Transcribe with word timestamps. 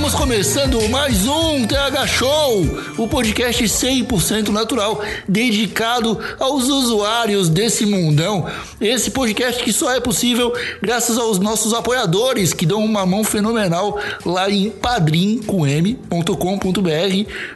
Estamos 0.00 0.14
começando 0.14 0.88
mais 0.88 1.26
um 1.26 1.66
TH 1.66 2.06
Show, 2.06 2.64
o 2.96 3.06
podcast 3.06 3.62
100% 3.62 4.48
natural, 4.48 5.02
dedicado 5.28 6.18
aos 6.38 6.68
usuários 6.68 7.50
desse 7.50 7.84
mundão. 7.84 8.46
Esse 8.80 9.10
podcast 9.10 9.62
que 9.62 9.74
só 9.74 9.92
é 9.92 10.00
possível 10.00 10.54
graças 10.80 11.18
aos 11.18 11.38
nossos 11.38 11.74
apoiadores, 11.74 12.54
que 12.54 12.64
dão 12.64 12.82
uma 12.82 13.04
mão 13.04 13.22
fenomenal 13.22 13.98
lá 14.24 14.48
em 14.50 14.70
padrim.com.br 14.70 15.50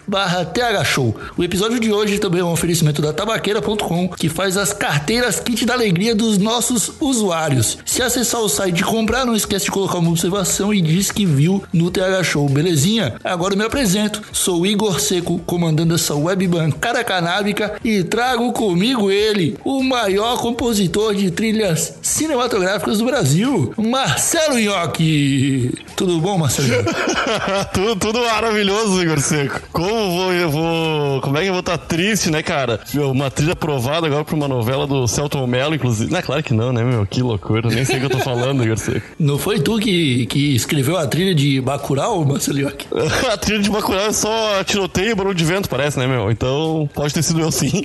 barra 0.07 0.45
TH 0.45 0.85
Show. 0.85 1.17
O 1.39 1.43
episódio 1.43 1.81
de 1.81 1.91
hoje 1.91 2.19
também 2.19 2.43
é 2.43 2.45
um 2.45 2.53
oferecimento 2.53 3.01
da 3.01 3.15
tabaqueira.com, 3.15 4.09
que 4.09 4.29
faz 4.29 4.59
as 4.59 4.75
carteiras 4.75 5.41
kit 5.41 5.65
da 5.65 5.73
alegria 5.73 6.15
dos 6.15 6.37
nossos 6.37 6.93
usuários. 7.01 7.79
Se 7.87 8.03
acessar 8.03 8.43
o 8.43 8.51
site 8.51 8.81
e 8.81 8.85
comprar, 8.85 9.25
não 9.25 9.35
esquece 9.35 9.65
de 9.65 9.71
colocar 9.71 9.97
uma 9.97 10.11
observação 10.11 10.75
e 10.75 10.83
diz 10.83 11.11
que 11.11 11.25
viu 11.25 11.63
no 11.73 11.91
TH 11.91 12.23
Show, 12.23 12.34
belezinha? 12.43 13.15
Agora 13.23 13.55
eu 13.55 13.59
me 13.59 13.65
apresento, 13.65 14.21
sou 14.33 14.63
o 14.63 14.67
Igor 14.67 15.01
Seco, 15.01 15.39
comandando 15.41 15.95
essa 15.95 16.15
web 16.15 16.47
bancada 16.49 17.03
canábica 17.05 17.75
e 17.85 18.03
trago 18.03 18.53
comigo 18.53 19.11
ele, 19.11 19.57
o 19.65 19.83
maior 19.83 20.39
compositor 20.39 21.15
de 21.15 21.31
trilhas 21.31 21.99
cinematográficas 22.03 22.99
do 22.99 23.05
Brasil, 23.05 23.73
Marcelo 23.77 24.59
Nhoque. 24.59 25.73
Tudo 25.97 26.21
bom, 26.21 26.39
Marcelo? 26.39 26.85
tudo, 27.73 27.97
tudo 27.97 28.21
maravilhoso, 28.25 29.03
Igor 29.03 29.21
Seco. 29.21 29.61
Como 29.73 30.11
vou, 30.11 30.33
eu 30.33 30.51
vou. 30.51 31.21
Como 31.21 31.37
é 31.39 31.43
que 31.43 31.49
eu 31.49 31.53
vou 31.53 31.61
estar 31.61 31.79
triste, 31.79 32.31
né, 32.31 32.43
cara? 32.43 32.81
Uma 32.95 33.31
trilha 33.31 33.53
aprovada 33.53 34.07
agora 34.07 34.25
pra 34.25 34.35
uma 34.35 34.49
novela 34.49 34.87
do 34.87 35.07
Celton 35.07 35.47
Mello, 35.47 35.75
inclusive. 35.75 36.11
Não, 36.11 36.19
é 36.19 36.23
claro 36.23 36.43
que 36.43 36.55
não, 36.55 36.73
né, 36.73 36.83
meu? 36.83 37.07
Que 37.07 37.23
loucura. 37.23 37.69
Nem 37.69 37.85
sei 37.85 37.97
o 37.97 38.01
que 38.01 38.07
eu 38.07 38.11
tô 38.11 38.19
falando, 38.19 38.65
Igor 38.65 38.79
Seco. 38.79 39.07
Não 39.19 39.39
foi 39.39 39.61
tu 39.61 39.79
que, 39.79 40.27
que 40.27 40.55
escreveu 40.55 40.97
a 40.97 41.07
trilha 41.07 41.35
de 41.35 41.61
Bacurau, 41.61 42.24
Marcelo 42.27 42.59
Nhoque? 42.59 42.87
a 43.31 43.37
trilha 43.37 43.63
de 43.63 43.71
Bacurau 43.71 44.07
é 44.07 44.13
só 44.13 44.63
tiroteio 44.65 45.11
e 45.11 45.15
barulho 45.15 45.35
de 45.35 45.45
vento, 45.45 45.69
parece, 45.69 45.99
né, 45.99 46.07
meu? 46.07 46.31
Então 46.31 46.89
pode 46.93 47.13
ter 47.13 47.23
sido 47.23 47.41
eu 47.41 47.51
sim. 47.51 47.85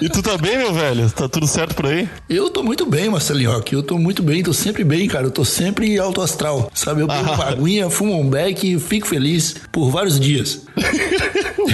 e 0.00 0.08
tu 0.08 0.22
tá 0.22 0.38
bem, 0.38 0.56
meu 0.58 0.72
velho? 0.72 1.10
Tá 1.10 1.28
tudo 1.28 1.46
certo 1.46 1.74
por 1.74 1.86
aí? 1.86 2.08
Eu 2.28 2.50
tô 2.50 2.62
muito 2.62 2.86
bem, 2.86 3.08
Marcelinho. 3.10 3.62
Eu 3.72 3.82
tô 3.82 3.98
muito 3.98 4.22
bem, 4.22 4.42
tô 4.42 4.52
sempre 4.52 4.84
bem, 4.84 5.08
cara. 5.08 5.26
Eu 5.26 5.30
tô 5.30 5.44
sempre 5.44 5.98
alto 5.98 6.22
astral. 6.22 6.70
Sabe? 6.74 7.02
Eu 7.02 7.06
bebo 7.06 7.20
uma 7.32 7.44
aguinha, 7.46 7.90
fumo 7.90 8.18
um 8.18 8.28
beck 8.28 8.64
e 8.64 8.78
fico 8.78 9.06
feliz 9.06 9.56
por 9.72 9.90
vários 9.90 10.18
dias. 10.18 10.64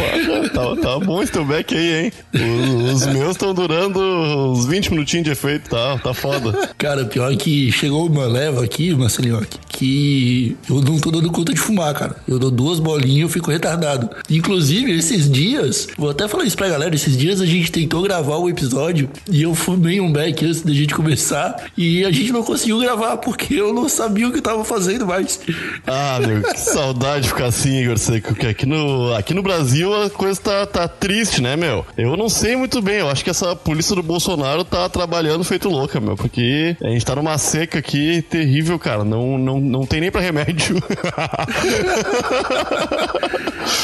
tá, 0.53 0.77
tá 0.77 0.99
bom 0.99 1.23
esse 1.23 1.33
teu 1.33 1.45
back 1.45 1.75
aí, 1.75 2.05
hein? 2.05 2.13
Os, 2.35 3.03
os 3.03 3.07
meus 3.07 3.33
estão 3.33 3.55
durando 3.55 4.01
uns 4.01 4.67
20 4.67 4.91
minutinhos 4.91 5.25
de 5.25 5.31
efeito, 5.33 5.71
tá? 5.71 5.99
Tá 5.99 6.15
foda. 6.15 6.69
Cara, 6.79 7.05
pior 7.05 7.35
que 7.37 7.71
chegou 7.73 8.07
uma 8.07 8.27
leva 8.27 8.65
aqui, 8.65 8.95
Marcelinho 8.95 9.37
Rock, 9.37 9.59
que 9.77 10.57
eu 10.69 10.81
não 10.81 10.99
tô 10.99 11.11
dando 11.11 11.31
conta 11.31 11.53
de 11.53 11.61
fumar, 11.61 11.93
cara. 11.95 12.17
Eu 12.27 12.39
dou 12.39 12.51
duas 12.51 12.81
bolinhas 12.81 13.19
e 13.19 13.21
eu 13.21 13.29
fico 13.29 13.51
retardado. 13.51 14.09
Inclusive, 14.31 14.91
esses 14.93 15.31
dias, 15.31 15.89
vou 15.99 16.11
até 16.11 16.27
falar 16.27 16.45
isso 16.45 16.57
pra 16.57 16.69
galera, 16.69 16.95
esses 16.95 17.17
dias 17.17 17.41
a 17.41 17.47
gente 17.47 17.71
tentou 17.71 18.03
gravar 18.03 18.37
o 18.37 18.49
episódio 18.49 19.11
e 19.31 19.43
eu 19.43 19.55
fumei 19.55 20.01
um 20.01 20.11
beck 20.11 20.45
antes 20.45 20.63
da 20.63 20.73
gente 20.73 20.95
começar 20.95 21.67
e 21.77 22.05
a 22.05 22.11
gente 22.11 22.33
não 22.33 22.43
conseguiu 22.43 22.79
gravar 22.79 23.19
porque 23.19 23.55
eu 23.55 23.75
não 23.75 23.89
sabia 23.89 24.27
o 24.27 24.33
que 24.33 24.39
eu 24.39 24.43
tava 24.43 24.65
fazendo 24.65 25.07
mais. 25.07 25.41
Ah, 25.87 26.19
meu, 26.27 26.43
que 26.43 26.59
saudade 26.61 27.25
de 27.25 27.29
ficar 27.29 27.47
assim, 27.47 27.83
Igor 27.83 27.99
Seco, 27.99 28.29
porque 28.29 28.47
aqui 28.47 28.65
no, 28.65 29.15
aqui 29.15 29.35
no 29.35 29.43
Brasil 29.43 29.93
a 29.95 30.09
coisa 30.09 30.41
tá, 30.41 30.67
tá 30.67 30.89
triste, 30.89 31.43
né, 31.43 31.55
meu? 31.55 31.85
Eu 31.99 32.17
não 32.17 32.29
sei 32.29 32.57
muito 32.57 32.81
bem, 32.81 32.97
eu 32.97 33.11
acho 33.11 33.23
que 33.23 33.31
essa 33.31 33.55
polícia 33.55 33.95
do 33.95 34.03
Bolsonaro 34.03 34.65
tá 34.65 34.89
trabalhando 34.89 35.45
feito 35.45 35.69
louca, 35.69 36.01
meu, 36.01 36.17
porque 36.17 36.77
a 36.83 36.89
gente 36.89 37.05
tá 37.05 37.15
numa 37.15 37.37
seca 37.37 37.79
aqui 37.79 38.23
terrível, 38.23 38.79
cara, 38.79 39.05
não, 39.05 39.37
não, 39.37 39.61
não 39.67 39.87
tem 39.87 40.01
nem 40.01 40.11
pra 40.11 40.21
remédio. 40.21 40.77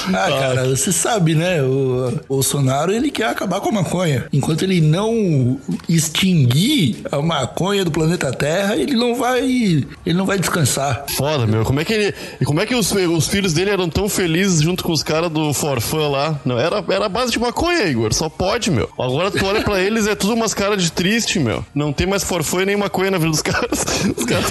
Ah, 0.08 0.28
cara, 0.28 0.68
você 0.68 0.92
sabe, 0.92 1.34
né? 1.34 1.62
O 1.62 2.12
Bolsonaro, 2.28 2.92
ele 2.92 3.10
quer 3.10 3.26
acabar 3.26 3.60
com 3.60 3.68
a 3.68 3.72
maconha. 3.72 4.26
Enquanto 4.32 4.62
ele 4.62 4.80
não 4.80 5.58
extinguir 5.88 6.96
a 7.10 7.20
maconha 7.20 7.84
do 7.84 7.90
planeta 7.90 8.32
Terra, 8.32 8.76
ele 8.76 8.94
não 8.94 9.14
vai, 9.14 9.42
ele 9.44 10.14
não 10.14 10.26
vai 10.26 10.38
descansar. 10.38 11.04
Foda, 11.08 11.46
meu. 11.46 11.64
Como 11.64 11.80
é 11.80 11.84
que 11.84 11.92
ele, 11.92 12.14
como 12.44 12.60
é 12.60 12.66
que 12.66 12.74
os, 12.74 12.90
os 12.92 13.28
filhos 13.28 13.52
dele 13.52 13.70
eram 13.70 13.88
tão 13.88 14.08
felizes 14.08 14.60
junto 14.62 14.82
com 14.82 14.92
os 14.92 15.02
caras 15.02 15.30
do 15.30 15.52
Forfã 15.52 16.08
lá? 16.08 16.40
Não, 16.44 16.58
era, 16.58 16.84
era 16.88 17.08
base 17.08 17.32
de 17.32 17.38
maconha, 17.38 17.84
Igor. 17.86 18.12
Só 18.12 18.28
pode, 18.28 18.70
meu. 18.70 18.88
Agora 18.98 19.30
tu 19.30 19.44
olha 19.44 19.62
pra 19.62 19.80
eles, 19.80 20.06
é 20.06 20.14
tudo 20.14 20.34
umas 20.34 20.54
caras 20.54 20.82
de 20.82 20.90
triste, 20.90 21.38
meu. 21.38 21.64
Não 21.74 21.92
tem 21.92 22.06
mais 22.06 22.24
Forfã 22.24 22.62
e 22.62 22.66
nem 22.66 22.76
maconha 22.76 23.10
na 23.10 23.18
vida 23.18 23.30
dos 23.30 23.42
caras. 23.42 23.84
Os 24.16 24.24
caras... 24.24 24.50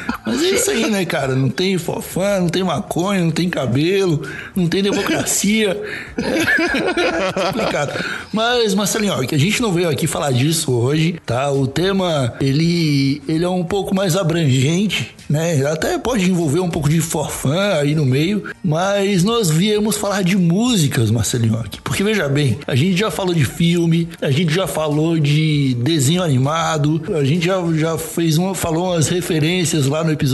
Mas 0.41 0.51
é 0.51 0.55
isso 0.55 0.71
aí, 0.71 0.89
né, 0.89 1.05
cara? 1.05 1.35
Não 1.35 1.49
tem 1.49 1.77
fofã, 1.77 2.39
não 2.39 2.49
tem 2.49 2.63
maconha, 2.63 3.21
não 3.21 3.31
tem 3.31 3.49
cabelo, 3.49 4.27
não 4.55 4.67
tem 4.67 4.81
democracia. 4.81 5.79
É 6.21 7.31
complicado. 7.33 8.05
Mas, 8.31 8.73
Marcelinho, 8.73 9.13
ó, 9.13 9.23
que 9.23 9.35
a 9.35 9.37
gente 9.37 9.61
não 9.61 9.71
veio 9.71 9.89
aqui 9.89 10.07
falar 10.07 10.31
disso 10.31 10.71
hoje, 10.71 11.15
tá? 11.25 11.51
O 11.51 11.67
tema, 11.67 12.33
ele, 12.39 13.21
ele 13.27 13.43
é 13.43 13.49
um 13.49 13.63
pouco 13.63 13.93
mais 13.93 14.15
abrangente, 14.15 15.15
né? 15.29 15.65
Até 15.65 15.97
pode 15.97 16.29
envolver 16.29 16.59
um 16.59 16.69
pouco 16.69 16.89
de 16.89 16.99
forfã 16.99 17.79
aí 17.79 17.95
no 17.95 18.05
meio, 18.05 18.43
mas 18.63 19.23
nós 19.23 19.49
viemos 19.49 19.97
falar 19.97 20.23
de 20.23 20.37
músicas, 20.37 21.09
Marcelinho, 21.11 21.63
porque 21.83 22.03
veja 22.03 22.27
bem, 22.27 22.59
a 22.67 22.75
gente 22.75 22.97
já 22.97 23.11
falou 23.11 23.33
de 23.33 23.45
filme, 23.45 24.09
a 24.21 24.31
gente 24.31 24.53
já 24.53 24.67
falou 24.67 25.17
de 25.19 25.75
desenho 25.81 26.23
animado, 26.23 27.01
a 27.15 27.23
gente 27.23 27.45
já, 27.45 27.61
já 27.75 27.97
fez 27.97 28.37
uma, 28.37 28.53
falou 28.55 28.91
umas 28.91 29.07
referências 29.07 29.87
lá 29.87 30.03
no 30.03 30.11
episódio 30.11 30.30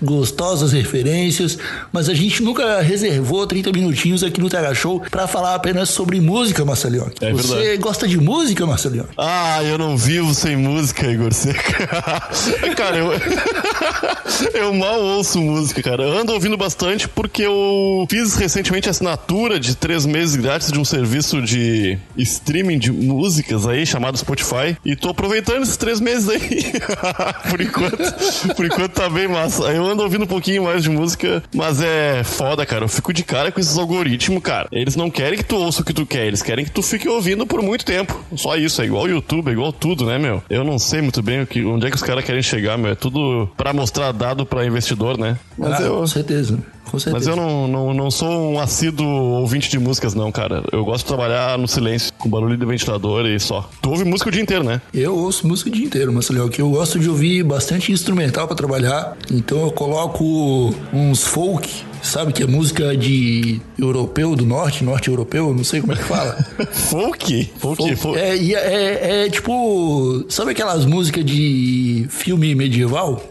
gostosas 0.00 0.72
referências, 0.72 1.58
mas 1.92 2.08
a 2.08 2.14
gente 2.14 2.42
nunca 2.42 2.80
reservou 2.80 3.46
30 3.46 3.72
minutinhos 3.72 4.22
aqui 4.22 4.40
no 4.40 4.48
TH 4.48 4.74
Show 4.74 5.02
para 5.10 5.26
falar 5.26 5.54
apenas 5.54 5.90
sobre 5.90 6.20
música, 6.20 6.64
Marcelinho. 6.64 7.10
É 7.20 7.32
Você 7.32 7.54
verdade. 7.54 7.76
gosta 7.78 8.08
de 8.08 8.18
música, 8.18 8.66
Marcelinho? 8.66 9.06
Ah, 9.16 9.62
eu 9.64 9.78
não 9.78 9.96
vivo 9.96 10.34
sem 10.34 10.56
música, 10.56 11.06
Igor 11.06 11.32
Seca. 11.32 11.86
cara, 12.76 12.98
eu. 12.98 13.12
eu 14.54 14.74
mal 14.74 15.00
ouço 15.00 15.40
música, 15.40 15.82
cara. 15.82 16.02
Eu 16.02 16.18
ando 16.18 16.32
ouvindo 16.32 16.56
bastante 16.56 17.08
porque 17.08 17.42
eu 17.42 18.06
fiz 18.08 18.34
recentemente 18.34 18.88
assinatura 18.88 19.58
de 19.58 19.74
três 19.74 20.06
meses 20.06 20.36
grátis 20.36 20.70
de 20.70 20.78
um 20.78 20.84
serviço 20.84 21.40
de 21.42 21.98
streaming 22.16 22.78
de 22.78 22.92
músicas 22.92 23.66
aí 23.66 23.84
chamado 23.86 24.16
Spotify. 24.16 24.76
E 24.84 24.96
tô 24.96 25.10
aproveitando 25.10 25.62
esses 25.62 25.76
três 25.76 26.00
meses 26.00 26.28
aí. 26.28 26.72
por 27.50 27.60
enquanto. 27.60 28.54
Por 28.54 28.66
enquanto 28.66 28.92
tá 28.92 29.08
bem 29.12 29.28
massa. 29.28 29.64
Eu 29.64 29.84
ando 29.86 30.02
ouvindo 30.02 30.24
um 30.24 30.26
pouquinho 30.26 30.64
mais 30.64 30.82
de 30.82 30.90
música, 30.90 31.42
mas 31.54 31.80
é 31.80 32.22
foda, 32.24 32.64
cara. 32.66 32.84
Eu 32.84 32.88
fico 32.88 33.12
de 33.12 33.22
cara 33.22 33.52
com 33.52 33.60
esses 33.60 33.76
algoritmos, 33.78 34.42
cara. 34.42 34.68
Eles 34.72 34.96
não 34.96 35.10
querem 35.10 35.38
que 35.38 35.44
tu 35.44 35.56
ouça 35.56 35.82
o 35.82 35.84
que 35.84 35.92
tu 35.92 36.04
quer, 36.06 36.26
eles 36.26 36.42
querem 36.42 36.64
que 36.64 36.70
tu 36.70 36.82
fique 36.82 37.08
ouvindo 37.08 37.46
por 37.46 37.62
muito 37.62 37.84
tempo. 37.84 38.18
Só 38.36 38.56
isso, 38.56 38.80
é 38.82 38.86
igual 38.86 39.04
o 39.04 39.08
YouTube, 39.08 39.48
é 39.48 39.52
igual 39.52 39.72
tudo, 39.72 40.06
né, 40.06 40.18
meu? 40.18 40.42
Eu 40.50 40.64
não 40.64 40.78
sei 40.78 41.00
muito 41.02 41.22
bem 41.22 41.42
o 41.42 41.46
que, 41.46 41.64
onde 41.64 41.86
é 41.86 41.90
que 41.90 41.96
os 41.96 42.02
caras 42.02 42.24
querem 42.24 42.42
chegar, 42.42 42.76
meu. 42.78 42.92
É 42.92 42.94
tudo 42.94 43.48
pra 43.56 43.72
mostrar 43.72 44.12
dado 44.12 44.44
pra 44.46 44.64
investidor, 44.66 45.18
né? 45.18 45.36
Mas 45.56 45.80
Ah, 45.80 45.82
eu. 45.82 45.94
Com 45.96 46.06
certeza. 46.06 46.58
Com 46.90 46.98
certeza. 46.98 47.12
Mas 47.12 47.26
eu 47.26 47.36
não, 47.36 47.66
não, 47.68 47.94
não 47.94 48.10
sou 48.10 48.52
um 48.52 48.58
assíduo 48.58 49.06
ouvinte 49.06 49.70
de 49.70 49.78
músicas, 49.78 50.14
não, 50.14 50.30
cara. 50.30 50.62
Eu 50.72 50.84
gosto 50.84 51.04
de 51.04 51.08
trabalhar 51.08 51.58
no 51.58 51.66
silêncio, 51.66 52.12
com 52.18 52.28
barulho 52.28 52.56
de 52.56 52.66
ventilador 52.66 53.26
e 53.26 53.38
só. 53.40 53.68
Tu 53.80 53.90
ouve 53.90 54.04
música 54.04 54.28
o 54.28 54.32
dia 54.32 54.42
inteiro, 54.42 54.64
né? 54.64 54.80
Eu 54.92 55.16
ouço 55.16 55.46
música 55.46 55.70
o 55.70 55.72
dia 55.72 55.84
inteiro, 55.86 56.12
Marcelinho, 56.12 56.48
que 56.48 56.60
eu 56.60 56.68
gosto 56.70 56.98
de 56.98 57.08
ouvir 57.08 57.42
bastante 57.42 57.92
instrumental 57.92 58.46
pra 58.46 58.56
trabalhar. 58.56 59.16
Então 59.30 59.62
eu 59.62 59.70
coloco 59.70 60.74
uns 60.92 61.24
folk, 61.24 61.68
sabe? 62.02 62.32
Que 62.32 62.42
é 62.42 62.46
música 62.46 62.96
de 62.96 63.60
europeu 63.78 64.36
do 64.36 64.44
norte, 64.44 64.84
norte 64.84 65.08
europeu, 65.08 65.54
não 65.54 65.64
sei 65.64 65.80
como 65.80 65.92
é 65.92 65.96
que 65.96 66.04
fala. 66.04 66.36
Folk? 66.72 67.50
Folk, 67.56 67.96
folk. 67.96 68.18
É, 68.18 68.36
é, 68.36 68.52
é, 68.52 69.26
é 69.26 69.30
tipo. 69.30 70.24
Sabe 70.28 70.50
aquelas 70.50 70.84
músicas 70.84 71.24
de 71.24 72.06
filme 72.10 72.54
medieval? 72.54 73.22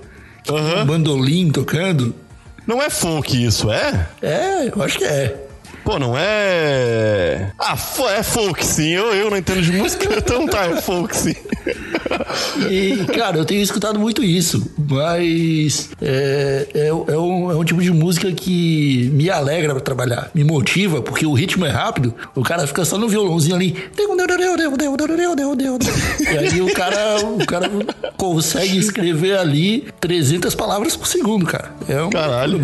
Um 0.50 0.86
bandolim 0.86 1.52
tocando. 1.52 2.16
Não 2.66 2.82
é 2.82 2.90
folk 2.90 3.44
isso, 3.44 3.72
é? 3.72 4.08
É, 4.22 4.68
eu 4.68 4.82
acho 4.82 4.98
que 4.98 5.04
é. 5.06 5.36
Pô, 5.84 5.98
não 5.98 6.14
é. 6.18 7.52
Ah, 7.58 7.78
é 8.16 8.24
folk 8.24 8.66
sim. 8.66 8.90
Eu, 8.90 9.14
eu 9.14 9.30
não 9.30 9.38
entendo 9.38 9.62
de 9.62 9.72
música, 9.72 10.08
então 10.16 10.48
tá, 10.48 10.66
é 10.66 10.82
folk 10.82 11.16
sim. 11.16 11.36
E, 12.70 13.06
cara, 13.16 13.38
eu 13.38 13.46
tenho 13.46 13.62
escutado 13.62 14.00
muito 14.00 14.24
isso, 14.24 14.72
mas 14.78 15.90
é, 16.02 16.68
é, 16.74 16.88
é 16.88 16.94
um, 16.94 17.52
é 17.52 17.56
um 17.56 17.64
tipo 17.64 17.82
de 17.82 17.92
música 17.92 18.32
que 18.32 19.10
me 19.14 19.30
alegra 19.30 19.74
pra 19.74 19.82
trabalhar, 19.82 20.30
me 20.34 20.44
motiva, 20.44 21.02
porque 21.02 21.26
o 21.26 21.34
ritmo 21.34 21.66
é 21.66 21.70
rápido, 21.70 22.14
o 22.36 22.44
cara 22.44 22.68
fica 22.68 22.86
só 22.86 22.98
no 22.98 23.08
violãozinho 23.08 23.56
ali. 23.56 23.90
E 26.20 26.38
aí 26.38 26.62
o 26.62 26.74
cara, 26.74 27.18
o 27.26 27.46
cara 27.46 27.70
consegue 28.18 28.78
escrever 28.78 29.38
ali 29.38 29.88
300 30.00 30.54
palavras 30.56 30.96
por 30.96 31.08
segundo, 31.08 31.46
cara. 31.46 31.72
É 31.88 32.02
um 32.02 32.10
Caralho. 32.10 32.62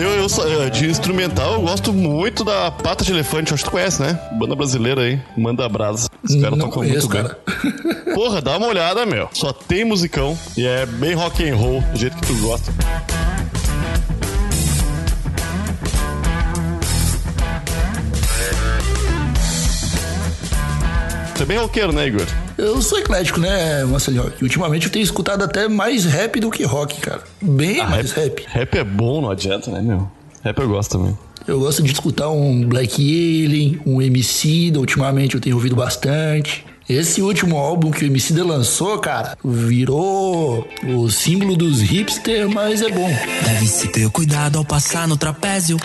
Eu, 0.00 0.10
eu, 0.10 0.28
só- 0.28 0.46
eu, 0.46 0.70
de 0.70 0.86
instrumental, 0.88 1.54
eu 1.54 1.60
gosto 1.62 1.92
muito 1.92 2.44
da 2.44 2.70
Pata 2.70 3.04
de 3.04 3.10
Elefante, 3.10 3.52
acho 3.52 3.64
que 3.64 3.68
tu 3.70 3.72
conhece, 3.72 4.00
né? 4.00 4.18
Banda 4.38 4.54
brasileira 4.54 5.00
aí, 5.02 5.20
manda 5.36 5.68
brasa. 5.68 6.08
Os 6.22 6.34
caras 6.36 6.50
Não 6.56 6.66
tocam 6.68 6.82
conheço, 6.82 7.08
muito 7.08 7.22
bem. 7.22 7.22
cara. 7.24 7.38
Porra, 8.14 8.40
dá 8.40 8.56
uma 8.56 8.68
olhada, 8.68 9.04
meu. 9.04 9.28
Só 9.32 9.52
tem 9.52 9.84
musicão 9.84 10.38
e 10.56 10.64
é 10.66 10.86
bem 10.86 11.14
rock 11.14 11.48
and 11.48 11.56
roll, 11.56 11.80
do 11.92 11.98
jeito 11.98 12.16
que 12.16 12.26
tu 12.26 12.34
gosta. 12.40 12.72
Você 21.34 21.42
é 21.42 21.46
bem 21.46 21.58
roqueiro, 21.58 21.92
né, 21.92 22.06
Igor? 22.06 22.26
Eu 22.58 22.82
sou 22.82 22.98
eclético, 22.98 23.38
né, 23.38 23.84
Marcelinho? 23.84 24.32
Ultimamente 24.42 24.86
eu 24.86 24.92
tenho 24.92 25.04
escutado 25.04 25.44
até 25.44 25.68
mais 25.68 26.04
rap 26.04 26.40
do 26.40 26.50
que 26.50 26.64
rock, 26.64 27.00
cara. 27.00 27.22
Bem 27.40 27.76
mais 27.86 28.10
rap. 28.10 28.44
Rap 28.48 28.76
é 28.76 28.82
bom, 28.82 29.20
não 29.20 29.30
adianta, 29.30 29.70
né, 29.70 29.80
meu? 29.80 30.10
Rap 30.42 30.58
eu 30.58 30.68
gosto 30.68 30.98
também. 30.98 31.16
Eu 31.46 31.60
gosto 31.60 31.84
de 31.84 31.92
escutar 31.92 32.28
um 32.30 32.66
Black 32.66 33.00
Alien, 33.00 33.80
um 33.86 34.02
MC, 34.02 34.72
ultimamente 34.76 35.36
eu 35.36 35.40
tenho 35.40 35.54
ouvido 35.54 35.76
bastante. 35.76 36.66
Esse 36.88 37.20
último 37.20 37.58
álbum 37.58 37.90
que 37.90 38.04
o 38.04 38.06
MC 38.06 38.32
lançou, 38.42 38.98
cara, 38.98 39.36
virou 39.44 40.66
o 40.86 41.10
símbolo 41.10 41.54
dos 41.54 41.82
hipster, 41.82 42.48
mas 42.48 42.80
é 42.80 42.88
bom. 42.88 43.10
Deve-se 43.44 43.88
ter 43.88 44.08
cuidado 44.08 44.56
ao 44.56 44.64
passar 44.64 45.06
no 45.06 45.14
trapézio. 45.14 45.78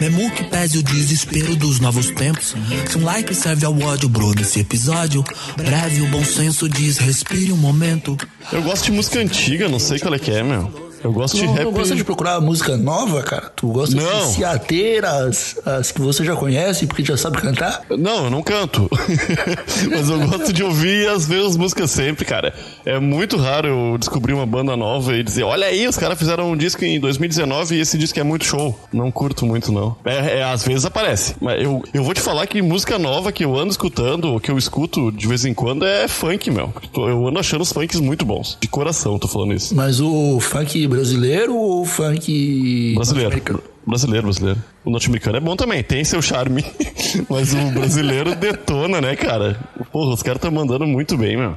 Mesmo 0.00 0.28
que 0.32 0.42
pese 0.42 0.78
o 0.78 0.82
desespero 0.82 1.54
dos 1.54 1.78
novos 1.78 2.10
tempos. 2.10 2.56
Se 2.88 2.98
um 2.98 3.04
like 3.04 3.32
serve 3.32 3.64
ao 3.64 3.78
ódio, 3.80 4.08
bro, 4.08 4.34
nesse 4.34 4.58
episódio. 4.58 5.22
Breve, 5.56 6.02
o 6.02 6.08
bom 6.08 6.24
senso 6.24 6.68
diz: 6.68 6.98
respire 6.98 7.52
um 7.52 7.56
momento. 7.56 8.18
Eu 8.52 8.62
gosto 8.62 8.86
de 8.86 8.92
música 8.92 9.20
antiga, 9.20 9.68
não 9.68 9.78
sei 9.78 10.00
qual 10.00 10.14
é 10.14 10.18
que 10.18 10.32
é, 10.32 10.42
meu. 10.42 10.89
Eu 11.02 11.12
gosto 11.12 11.34
Tu 11.36 11.40
de 11.40 11.46
não, 11.46 11.54
rap. 11.54 11.64
não 11.64 11.72
gosta 11.72 11.96
de 11.96 12.04
procurar 12.04 12.40
música 12.40 12.76
nova, 12.76 13.22
cara? 13.22 13.50
Tu 13.56 13.66
gosta 13.68 13.94
Não. 13.96 14.18
de 14.28 14.34
se 14.34 14.44
ater 14.44 15.04
às, 15.04 15.56
às 15.66 15.90
que 15.92 16.00
você 16.00 16.24
já 16.24 16.34
conhece 16.36 16.86
porque 16.86 17.04
já 17.04 17.16
sabe 17.16 17.38
cantar? 17.38 17.82
Não, 17.90 18.24
eu 18.24 18.30
não 18.30 18.42
canto. 18.42 18.88
Mas 19.90 20.08
eu 20.08 20.18
gosto 20.28 20.52
de 20.52 20.62
ouvir 20.62 21.08
as 21.08 21.26
mesmas 21.26 21.56
músicas 21.56 21.90
sempre, 21.90 22.24
cara. 22.24 22.52
É 22.84 22.98
muito 22.98 23.36
raro 23.36 23.68
eu 23.68 23.98
descobrir 23.98 24.32
uma 24.34 24.46
banda 24.46 24.76
nova 24.76 25.16
e 25.16 25.22
dizer, 25.22 25.42
olha 25.44 25.66
aí, 25.66 25.86
os 25.86 25.96
caras 25.96 26.18
fizeram 26.18 26.50
um 26.52 26.56
disco 26.56 26.84
em 26.84 27.00
2019 27.00 27.76
e 27.76 27.80
esse 27.80 27.96
disco 27.98 28.18
é 28.18 28.22
muito 28.22 28.44
show. 28.44 28.78
Não 28.92 29.10
curto 29.10 29.46
muito, 29.46 29.72
não. 29.72 29.96
É, 30.04 30.38
é, 30.38 30.44
às 30.44 30.62
vezes 30.64 30.84
aparece. 30.84 31.34
Mas 31.40 31.62
eu, 31.62 31.82
eu 31.92 32.02
vou 32.04 32.14
te 32.14 32.20
falar 32.20 32.46
que 32.46 32.60
música 32.62 32.98
nova 32.98 33.32
que 33.32 33.44
eu 33.44 33.56
ando 33.56 33.70
escutando, 33.70 34.32
ou 34.32 34.40
que 34.40 34.50
eu 34.50 34.58
escuto 34.58 35.10
de 35.12 35.26
vez 35.26 35.44
em 35.44 35.54
quando, 35.54 35.84
é 35.84 36.06
funk, 36.08 36.50
meu. 36.50 36.72
Eu 36.94 37.26
ando 37.28 37.38
achando 37.38 37.62
os 37.62 37.72
funks 37.72 38.00
muito 38.00 38.24
bons. 38.24 38.56
De 38.60 38.68
coração, 38.68 39.18
tô 39.18 39.28
falando 39.28 39.54
isso. 39.54 39.74
Mas 39.74 40.00
o 40.00 40.38
funk 40.40 40.86
brasileiro 40.90 41.56
ou 41.56 41.84
funk 41.86 42.92
Brasileiro. 42.94 43.62
Brasileiro, 43.86 44.24
brasileiro. 44.24 44.60
O 44.84 44.90
norte-americano 44.90 45.36
é 45.38 45.40
bom 45.40 45.56
também, 45.56 45.82
tem 45.82 46.04
seu 46.04 46.20
charme. 46.20 46.64
Mas 47.30 47.54
o 47.54 47.72
brasileiro 47.72 48.34
detona, 48.34 49.00
né, 49.00 49.16
cara? 49.16 49.58
Porra, 49.90 50.12
os 50.12 50.22
caras 50.22 50.36
estão 50.36 50.50
mandando 50.50 50.86
muito 50.86 51.16
bem, 51.16 51.36
meu. 51.36 51.56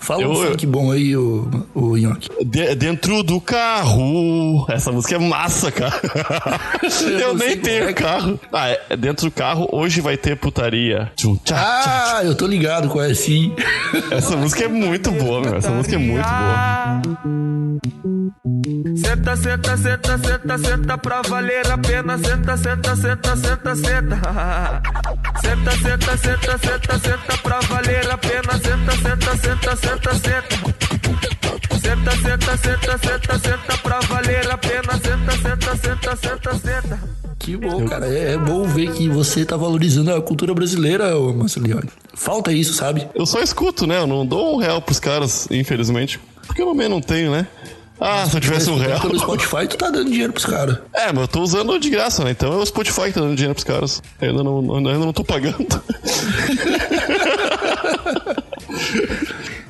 Fala 0.00 0.22
Eu- 0.22 0.30
um 0.30 0.34
funk 0.34 0.66
bom 0.66 0.90
aí, 0.90 1.14
o, 1.16 1.48
o 1.74 1.96
Nhoque. 1.96 2.28
De- 2.44 2.74
dentro 2.74 3.22
do 3.22 3.40
carro. 3.40 4.64
Essa 4.68 4.90
música 4.90 5.16
é 5.16 5.18
massa, 5.18 5.70
cara. 5.70 6.00
Eu 6.82 6.90
sei 6.90 7.34
nem 7.34 7.48
é, 7.52 7.56
tenho 7.56 7.94
cara. 7.94 8.18
carro. 8.20 8.40
Ah, 8.52 8.68
é 8.88 8.96
dentro 8.96 9.26
do 9.26 9.30
carro, 9.32 9.68
hoje 9.72 10.00
vai 10.00 10.16
ter 10.16 10.36
putaria. 10.36 11.12
Tchum, 11.16 11.36
tchá, 11.44 11.54
tchá. 11.54 12.14
Ah, 12.16 12.24
eu 12.24 12.34
tô 12.34 12.46
ligado 12.46 12.88
com 12.88 13.00
essa 13.00 13.14
sim. 13.14 13.54
Essa 14.10 14.36
música 14.36 14.64
é 14.64 14.68
muito 14.68 15.10
boa, 15.12 15.40
meu. 15.42 15.56
Essa 15.56 15.70
música 15.70 15.96
é 15.96 15.98
muito 15.98 16.22
boa. 16.26 17.02
Senta, 18.96 19.36
senta, 19.36 19.76
senta, 19.76 20.18
senta, 20.18 20.58
senta 20.58 20.98
pra 20.98 21.22
valer 21.22 21.66
a 21.70 21.76
pena. 21.78 22.16
Senta, 22.18 22.56
senta, 22.56 22.96
senta, 22.96 23.36
senta, 23.36 23.74
senta. 23.76 24.82
Senta, 25.40 25.70
senta, 25.72 26.16
senta, 26.16 26.58
senta, 26.58 26.98
senta 26.98 27.38
pra 27.42 27.60
valer 27.60 28.10
a 28.10 28.18
pena. 28.18 28.52
Senta, 28.52 28.92
senta, 28.92 29.36
senta, 29.36 29.76
senta, 29.76 29.89
senta. 29.90 30.80
Senta, 31.80 32.10
senta, 32.16 32.56
senta, 32.56 32.98
senta, 32.98 33.38
senta 33.38 33.78
pra 33.82 34.00
valer 34.00 34.50
a 34.50 34.58
pena. 34.58 34.92
Senta, 34.92 35.32
senta, 35.32 35.76
senta, 35.76 36.16
senta, 36.16 36.54
senta. 36.54 36.98
Que 37.38 37.56
bom, 37.56 37.84
cara. 37.86 38.06
É, 38.06 38.34
é 38.34 38.38
bom 38.38 38.64
ver 38.64 38.92
que 38.92 39.08
você 39.08 39.44
tá 39.44 39.56
valorizando 39.56 40.14
a 40.14 40.22
cultura 40.22 40.54
brasileira, 40.54 41.16
ô 41.18 41.32
Marcelinho. 41.32 41.82
Falta 42.14 42.52
isso, 42.52 42.74
sabe? 42.74 43.08
Eu 43.14 43.26
só 43.26 43.40
escuto, 43.40 43.86
né? 43.86 43.98
Eu 43.98 44.06
não 44.06 44.24
dou 44.26 44.54
um 44.54 44.58
real 44.58 44.80
pros 44.80 45.00
caras, 45.00 45.48
infelizmente. 45.50 46.20
Porque 46.46 46.62
eu 46.62 46.66
também 46.66 46.88
não 46.88 47.00
tenho, 47.00 47.30
né? 47.30 47.46
Ah, 47.98 48.26
se 48.26 48.36
eu 48.36 48.40
tivesse 48.40 48.70
um 48.70 48.78
real. 48.78 49.00
Pelo 49.00 49.18
Spotify, 49.18 49.66
tu 49.68 49.76
tá 49.76 49.90
dando 49.90 50.10
dinheiro 50.10 50.32
pros 50.32 50.46
caras. 50.46 50.78
É, 50.94 51.12
mas 51.12 51.22
eu 51.22 51.28
tô 51.28 51.42
usando 51.42 51.78
de 51.78 51.90
graça, 51.90 52.24
né? 52.24 52.30
Então 52.30 52.52
é 52.52 52.56
o 52.56 52.64
Spotify 52.64 53.04
que 53.04 53.12
tá 53.12 53.20
dando 53.20 53.34
dinheiro 53.34 53.54
pros 53.54 53.64
caras. 53.64 54.02
Eu 54.20 54.30
ainda 54.30 54.44
não, 54.44 54.76
ainda 54.76 54.98
não 54.98 55.12
tô 55.12 55.24
pagando. 55.24 55.66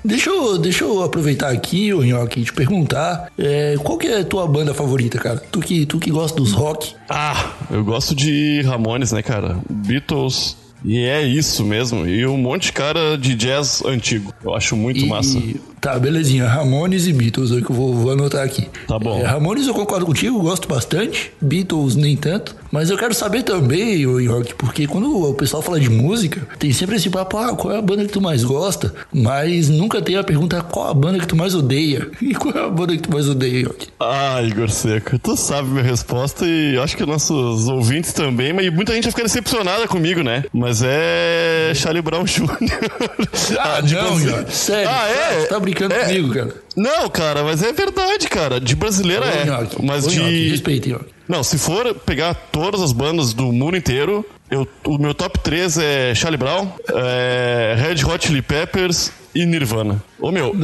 Deixa 0.04 0.30
eu, 0.30 0.56
deixa 0.58 0.84
eu 0.84 1.02
aproveitar 1.02 1.50
aqui, 1.50 1.92
ô 1.92 2.02
Nhoque, 2.02 2.40
e 2.40 2.44
te 2.44 2.52
perguntar 2.52 3.30
é, 3.38 3.76
qual 3.82 3.98
que 3.98 4.06
é 4.06 4.20
a 4.20 4.24
tua 4.24 4.46
banda 4.46 4.72
favorita, 4.72 5.18
cara? 5.18 5.42
Tu 5.50 5.60
que, 5.60 5.86
tu 5.86 5.98
que 5.98 6.10
gosta 6.10 6.36
dos 6.36 6.52
rock. 6.52 6.94
Ah, 7.08 7.52
eu 7.70 7.84
gosto 7.84 8.14
de 8.14 8.62
Ramones, 8.62 9.12
né, 9.12 9.22
cara? 9.22 9.58
Beatles. 9.68 10.56
E 10.82 10.98
é 11.04 11.22
isso 11.22 11.62
mesmo. 11.62 12.06
E 12.06 12.26
um 12.26 12.38
monte 12.38 12.64
de 12.64 12.72
cara 12.72 13.18
de 13.18 13.34
jazz 13.34 13.84
antigo. 13.84 14.32
Eu 14.42 14.54
acho 14.54 14.74
muito 14.74 15.00
E, 15.00 15.06
massa. 15.06 15.38
Tá, 15.80 15.98
belezinha. 15.98 16.46
Ramones 16.46 17.06
e 17.06 17.12
Beatles, 17.12 17.50
é 17.52 17.60
que 17.60 17.70
eu 17.70 17.74
vou, 17.74 17.94
vou 17.94 18.12
anotar 18.12 18.44
aqui. 18.44 18.68
Tá 18.86 18.98
bom. 18.98 19.20
É, 19.20 19.24
Ramones 19.24 19.66
eu 19.66 19.74
concordo 19.74 20.04
contigo, 20.04 20.38
gosto 20.40 20.68
bastante. 20.68 21.32
Beatles 21.40 21.94
nem 21.96 22.16
tanto. 22.16 22.54
Mas 22.70 22.90
eu 22.90 22.96
quero 22.98 23.12
saber 23.14 23.42
também, 23.42 24.00
York, 24.02 24.54
porque 24.54 24.86
quando 24.86 25.28
o 25.30 25.34
pessoal 25.34 25.60
fala 25.62 25.80
de 25.80 25.88
música, 25.90 26.46
tem 26.58 26.72
sempre 26.72 26.96
esse 26.96 27.08
papo, 27.10 27.36
ah, 27.38 27.56
qual 27.56 27.74
é 27.74 27.78
a 27.78 27.82
banda 27.82 28.04
que 28.04 28.12
tu 28.12 28.20
mais 28.20 28.44
gosta? 28.44 28.94
Mas 29.12 29.68
nunca 29.68 30.00
tem 30.00 30.16
a 30.16 30.22
pergunta, 30.22 30.60
qual 30.62 30.88
a 30.88 30.94
banda 30.94 31.18
que 31.18 31.26
tu 31.26 31.34
mais 31.36 31.54
odeia? 31.54 32.08
E 32.30 32.34
qual 32.34 32.54
é 32.54 32.64
a 32.66 32.68
banda 32.70 32.94
que 32.94 33.02
tu 33.02 33.12
mais 33.12 33.28
odeia, 33.28 33.62
York? 33.62 33.88
Ah, 33.98 34.40
Igor 34.42 34.68
Seco, 34.70 35.18
tu 35.18 35.36
sabe 35.36 35.68
minha 35.70 35.82
resposta 35.82 36.46
e 36.46 36.78
acho 36.78 36.96
que 36.96 37.04
nossos 37.04 37.66
ouvintes 37.66 38.12
também, 38.12 38.52
mas 38.52 38.72
muita 38.72 38.92
gente 38.94 39.04
vai 39.04 39.10
ficar 39.10 39.22
decepcionada 39.24 39.88
comigo, 39.88 40.22
né? 40.22 40.44
Mas 40.52 40.80
é 40.84 41.72
Charlie 41.74 42.02
Brown 42.02 42.24
Jr. 42.24 42.46
Ah, 43.58 43.80
de 43.80 43.94
não. 43.94 44.20
York, 44.20 44.54
sério, 44.54 44.88
Ah, 44.88 45.08
é? 45.08 45.46
tá 45.46 45.58
brincando 45.58 45.69
É. 45.70 46.04
comigo, 46.04 46.34
cara. 46.34 46.54
Não, 46.76 47.08
cara, 47.08 47.42
mas 47.42 47.62
é 47.62 47.72
verdade, 47.72 48.28
cara. 48.28 48.60
De 48.60 48.74
brasileira 48.74 49.26
é. 49.26 49.46
York, 49.46 49.76
Mas 49.82 50.06
de. 50.06 50.48
Respeita, 50.48 50.88
York. 50.88 51.06
Não, 51.28 51.42
se 51.44 51.58
for 51.58 51.94
pegar 51.94 52.34
todas 52.34 52.80
as 52.82 52.92
bandas 52.92 53.32
do 53.32 53.52
mundo 53.52 53.76
inteiro, 53.76 54.26
eu, 54.50 54.66
o 54.84 54.98
meu 54.98 55.14
top 55.14 55.38
3 55.38 55.78
é 55.78 56.14
Charlie 56.14 56.36
Brown, 56.36 56.68
é 56.88 57.76
Red 57.78 58.04
Hot 58.04 58.26
Chili 58.26 58.42
Peppers 58.42 59.12
e 59.34 59.46
Nirvana. 59.46 60.02
Ô 60.18 60.32
meu. 60.32 60.52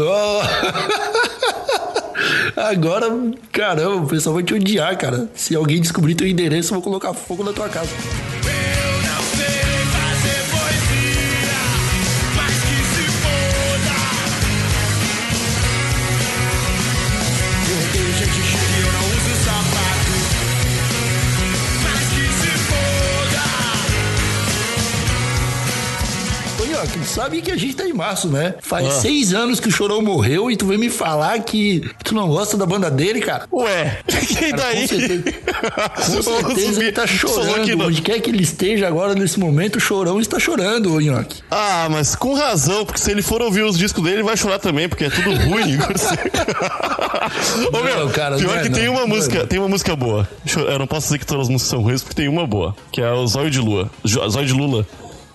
Agora, 2.56 3.06
caramba, 3.52 3.96
o 3.96 4.06
pessoal 4.06 4.34
vai 4.34 4.42
te 4.42 4.54
odiar, 4.54 4.96
cara. 4.98 5.28
Se 5.34 5.54
alguém 5.54 5.80
descobrir 5.80 6.14
teu 6.14 6.26
endereço, 6.26 6.70
eu 6.70 6.76
vou 6.76 6.82
colocar 6.82 7.14
fogo 7.14 7.44
na 7.44 7.52
tua 7.52 7.68
casa. 7.68 7.90
Sabe 27.06 27.40
que 27.40 27.50
a 27.50 27.56
gente 27.56 27.76
tá 27.76 27.84
em 27.86 27.92
março, 27.92 28.28
né? 28.28 28.54
Faz 28.60 28.86
Ah. 28.86 28.90
seis 29.00 29.32
anos 29.32 29.60
que 29.60 29.68
o 29.68 29.72
Chorão 29.72 30.02
morreu 30.02 30.50
e 30.50 30.56
tu 30.56 30.66
vem 30.66 30.78
me 30.78 30.90
falar 30.90 31.38
que 31.40 31.82
tu 32.04 32.14
não 32.14 32.28
gosta 32.28 32.56
da 32.56 32.66
banda 32.66 32.90
dele, 32.90 33.20
cara. 33.20 33.46
Ué, 33.52 33.98
e 34.42 34.52
daí? 34.52 34.86
com 34.88 34.96
certeza, 34.96 35.22
com 35.96 36.22
certeza 36.22 36.80
ele 36.82 36.92
tá 36.92 37.06
chorando. 37.06 37.84
Onde 37.86 38.02
quer 38.02 38.20
que 38.20 38.30
ele 38.30 38.42
esteja 38.42 38.86
agora 38.86 39.14
nesse 39.14 39.38
momento, 39.38 39.76
o 39.76 39.80
Chorão 39.80 40.20
está 40.20 40.38
chorando, 40.38 40.94
ô 40.94 41.00
Nhoque. 41.00 41.42
Ah, 41.50 41.88
mas 41.90 42.14
com 42.14 42.34
razão, 42.34 42.84
porque 42.84 43.00
se 43.00 43.10
ele 43.10 43.22
for 43.22 43.40
ouvir 43.42 43.62
os 43.62 43.78
discos 43.78 44.02
dele, 44.02 44.16
ele 44.16 44.22
vai 44.22 44.36
chorar 44.36 44.58
também, 44.58 44.88
porque 44.88 45.04
é 45.04 45.10
tudo 45.10 45.30
ruim. 45.34 45.78
Ô, 47.72 47.82
meu, 47.82 48.08
cara, 48.10 48.36
pior 48.36 48.58
é 48.58 48.62
que 48.62 48.70
tem 48.70 48.86
não, 48.86 48.92
uma 48.92 49.00
não 49.02 49.08
música, 49.08 49.46
tem 49.46 49.58
uma 49.58 49.68
música 49.68 49.94
boa. 49.96 50.28
Eu 50.56 50.78
não 50.78 50.86
posso 50.86 51.06
dizer 51.06 51.18
que 51.18 51.26
todas 51.26 51.44
as 51.46 51.48
músicas 51.48 51.70
são 51.70 51.82
ruins, 51.82 52.02
porque 52.02 52.14
tem 52.14 52.28
uma 52.28 52.46
boa, 52.46 52.74
que 52.92 53.00
é 53.00 53.10
o 53.10 53.26
Zóio 53.26 53.50
de 53.50 53.58
Lua. 53.60 53.90
Zóio 54.06 54.46
de 54.46 54.52
Lula. 54.52 54.86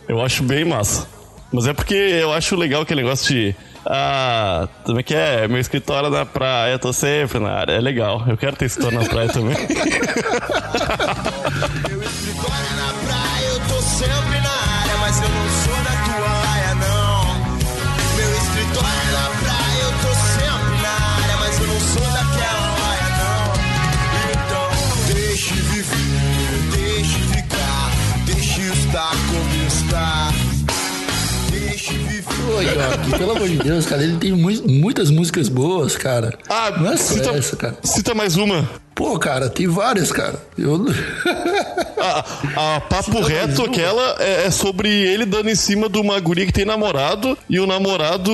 Eu 0.07 0.21
acho 0.21 0.43
bem 0.43 0.65
massa. 0.65 1.07
Mas 1.51 1.67
é 1.67 1.73
porque 1.73 1.93
eu 1.93 2.31
acho 2.31 2.55
legal 2.55 2.81
aquele 2.81 3.01
negócio 3.01 3.27
de. 3.27 3.55
Ah, 3.85 4.67
é 4.97 5.03
que 5.03 5.13
é? 5.13 5.47
Meu 5.47 5.59
escritório 5.59 6.09
na 6.09 6.25
praia, 6.25 6.79
tô 6.79 6.93
sempre 6.93 7.39
na 7.39 7.51
área. 7.51 7.73
É 7.73 7.81
legal. 7.81 8.23
Eu 8.27 8.37
quero 8.37 8.55
ter 8.55 8.65
escritório 8.65 8.99
na 9.01 9.07
praia 9.07 9.27
também. 9.29 9.55
Ô, 32.51 33.17
pelo 33.17 33.31
amor 33.31 33.47
de 33.47 33.57
Deus, 33.57 33.85
cara, 33.85 34.03
ele 34.03 34.17
tem 34.17 34.31
mu- 34.33 34.63
muitas 34.67 35.09
músicas 35.09 35.47
boas, 35.49 35.95
cara. 35.95 36.37
Ah, 36.49 36.71
não 36.77 36.91
é 36.91 36.97
só 36.97 37.13
cita, 37.13 37.29
essa, 37.31 37.55
cara. 37.55 37.77
cita 37.83 38.13
mais 38.13 38.35
uma. 38.35 38.69
Pô, 38.93 39.17
cara, 39.17 39.49
tem 39.49 39.67
várias, 39.67 40.11
cara. 40.11 40.35
Eu... 40.57 40.85
A, 41.97 42.75
a 42.77 42.81
Papo 42.81 43.21
Reto, 43.21 43.63
aquela 43.63 44.15
é, 44.19 44.45
é 44.47 44.51
sobre 44.51 44.89
ele 44.89 45.25
dando 45.25 45.49
em 45.49 45.55
cima 45.55 45.87
de 45.87 45.99
uma 45.99 46.19
guria 46.19 46.45
que 46.45 46.51
tem 46.53 46.65
namorado 46.65 47.37
e 47.49 47.59
o 47.59 47.67
namorado 47.67 48.31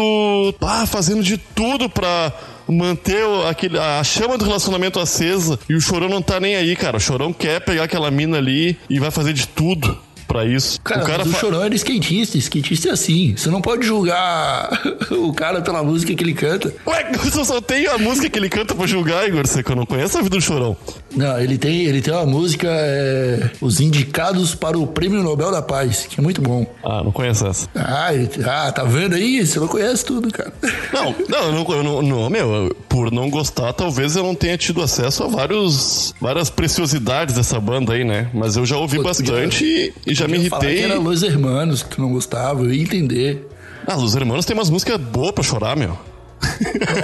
ah, 0.61 0.85
fazendo 0.85 1.21
de 1.21 1.37
tudo 1.37 1.89
pra 1.89 2.31
manter 2.67 3.23
aquele, 3.49 3.77
a 3.77 4.03
chama 4.03 4.37
do 4.37 4.45
relacionamento 4.45 4.99
acesa 4.99 5.57
e 5.69 5.75
o 5.75 5.81
chorão 5.81 6.09
não 6.09 6.21
tá 6.21 6.39
nem 6.39 6.55
aí, 6.55 6.75
cara. 6.75 6.97
O 6.97 6.99
chorão 6.99 7.31
quer 7.33 7.61
pegar 7.61 7.83
aquela 7.83 8.09
mina 8.09 8.37
ali 8.37 8.77
e 8.89 8.99
vai 8.99 9.11
fazer 9.11 9.33
de 9.33 9.47
tudo 9.47 9.97
pra 10.27 10.45
isso. 10.45 10.79
Cara, 10.81 11.03
o 11.03 11.05
cara 11.07 11.23
o 11.23 11.25
fa- 11.27 11.39
Chorão 11.39 11.63
era 11.63 11.73
skatista, 11.75 12.37
skatista 12.37 12.89
é 12.89 12.91
assim. 12.91 13.35
Você 13.35 13.49
não 13.49 13.61
pode 13.61 13.85
julgar 13.85 14.69
o 15.11 15.31
cara 15.33 15.61
pela 15.61 15.83
música 15.83 16.13
que 16.13 16.23
ele 16.23 16.33
canta. 16.33 16.73
Ué, 16.85 17.11
eu 17.35 17.45
só 17.45 17.61
tenho 17.61 17.91
a 17.93 17.97
música 17.97 18.29
que 18.29 18.37
ele 18.39 18.49
canta 18.49 18.75
pra 18.75 18.85
julgar, 18.87 19.27
Igor, 19.27 19.45
você 19.47 19.63
que 19.63 19.71
eu 19.71 19.75
não 19.75 19.85
conheço 19.85 20.17
a 20.17 20.21
vida 20.21 20.35
do 20.35 20.41
chorão. 20.41 20.75
Não, 21.15 21.39
ele 21.39 21.57
tem, 21.57 21.83
ele 21.85 22.01
tem 22.01 22.13
uma 22.13 22.25
música, 22.25 22.67
é, 22.69 23.49
Os 23.61 23.79
Indicados 23.79 24.53
para 24.53 24.77
o 24.77 24.85
Prêmio 24.85 25.23
Nobel 25.23 25.51
da 25.51 25.61
Paz, 25.61 26.05
que 26.09 26.19
é 26.19 26.23
muito 26.23 26.41
bom. 26.41 26.65
Ah, 26.83 27.01
não 27.03 27.11
conheço 27.11 27.47
essa. 27.47 27.67
Ah, 27.75 28.13
ele- 28.13 28.29
ah, 28.45 28.71
tá 28.71 28.83
vendo 28.83 29.15
aí? 29.15 29.45
Você 29.45 29.59
não 29.59 29.67
conhece 29.67 30.05
tudo, 30.05 30.31
cara. 30.31 30.53
Não, 30.93 31.13
não, 31.29 31.65
eu 31.75 31.83
não, 31.83 31.97
eu 31.97 32.01
não, 32.03 32.29
meu, 32.29 32.53
eu- 32.53 32.75
por 32.89 33.11
não 33.11 33.29
gostar, 33.29 33.73
talvez 33.73 34.15
eu 34.15 34.23
não 34.23 34.33
tenha 34.33 34.57
tido 34.57 34.81
acesso 34.81 35.23
a 35.23 35.27
vários, 35.27 36.13
várias 36.19 36.49
preciosidades 36.49 37.35
dessa 37.35 37.59
banda 37.59 37.93
aí, 37.93 38.03
né? 38.03 38.29
Mas 38.33 38.55
eu 38.57 38.65
já 38.65 38.77
ouvi 38.77 38.97
Pô, 38.97 39.03
bastante 39.03 39.63
e, 39.63 39.93
e 40.11 40.15
já 40.17 40.27
me 40.27 40.37
irritei. 40.37 40.77
que 40.77 40.83
era 40.83 40.95
Los 40.95 41.23
Hermanos 41.23 41.83
que 41.83 41.95
tu 41.95 42.01
não 42.01 42.11
gostava, 42.11 42.63
eu 42.63 42.73
ia 42.73 42.83
entender. 42.83 43.47
Ah, 43.85 43.97
os 43.97 44.15
irmãos 44.15 44.45
tem 44.45 44.55
umas 44.55 44.69
músicas 44.69 44.99
boas 44.99 45.31
pra 45.31 45.43
chorar, 45.43 45.75
meu. 45.75 45.97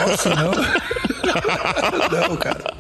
Nossa, 0.08 0.30
não. 0.36 0.52
não, 2.30 2.36
cara. 2.38 2.74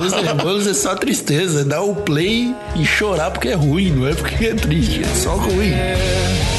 Los 0.00 0.12
Hermanos 0.12 0.66
é 0.66 0.74
só 0.74 0.94
tristeza, 0.94 1.62
é 1.62 1.64
dar 1.64 1.82
o 1.82 1.94
play 1.94 2.54
e 2.76 2.84
chorar 2.84 3.30
porque 3.30 3.48
é 3.48 3.54
ruim, 3.54 3.90
não 3.90 4.06
é 4.06 4.14
porque 4.14 4.46
é 4.46 4.54
triste, 4.54 5.02
é 5.02 5.14
só 5.14 5.36
ruim. 5.36 5.72
Quem 5.72 6.49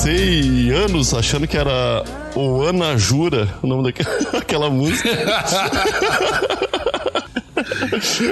passei 0.00 0.70
anos 0.72 1.14
achando 1.14 1.48
que 1.48 1.56
era 1.56 2.04
o 2.34 2.60
Ana 2.62 2.98
Jura, 2.98 3.48
o 3.62 3.66
nome 3.66 3.94
daquela 4.30 4.68
música. 4.70 5.08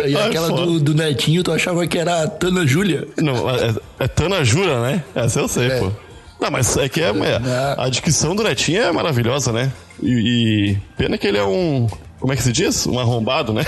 E 0.07 0.15
aquela 0.15 0.49
do, 0.49 0.79
do 0.79 0.95
Netinho, 0.95 1.43
tu 1.43 1.51
achava 1.53 1.87
que 1.87 1.97
era 1.99 2.25
a 2.25 2.29
Tana 2.29 2.67
Júlia. 2.67 3.09
Não, 3.17 3.49
é, 3.49 3.75
é 3.99 4.07
Tana 4.09 4.45
Jura, 4.45 4.83
né? 4.83 5.03
Essa 5.15 5.41
eu 5.41 5.49
sei, 5.49 5.69
É. 5.69 5.79
pô. 5.79 5.91
Não, 6.39 6.51
mas 6.51 6.77
é 6.77 6.87
que 6.87 7.01
é, 7.01 7.07
é- 7.09 7.75
a 7.79 7.89
dicção 7.89 8.37
do 8.37 8.43
Netinho 8.43 8.83
é 8.83 8.93
maravilhosa, 8.93 9.51
né? 9.51 9.73
E, 10.03 10.73
e 10.73 10.79
pena 10.99 11.17
que 11.17 11.27
ele 11.27 11.39
é 11.39 11.45
um. 11.45 11.89
Como 12.25 12.33
é 12.33 12.37
que 12.37 12.43
se 12.43 12.53
diz? 12.53 12.87
Um 12.87 12.99
arrombado, 12.99 13.53
né? 13.53 13.67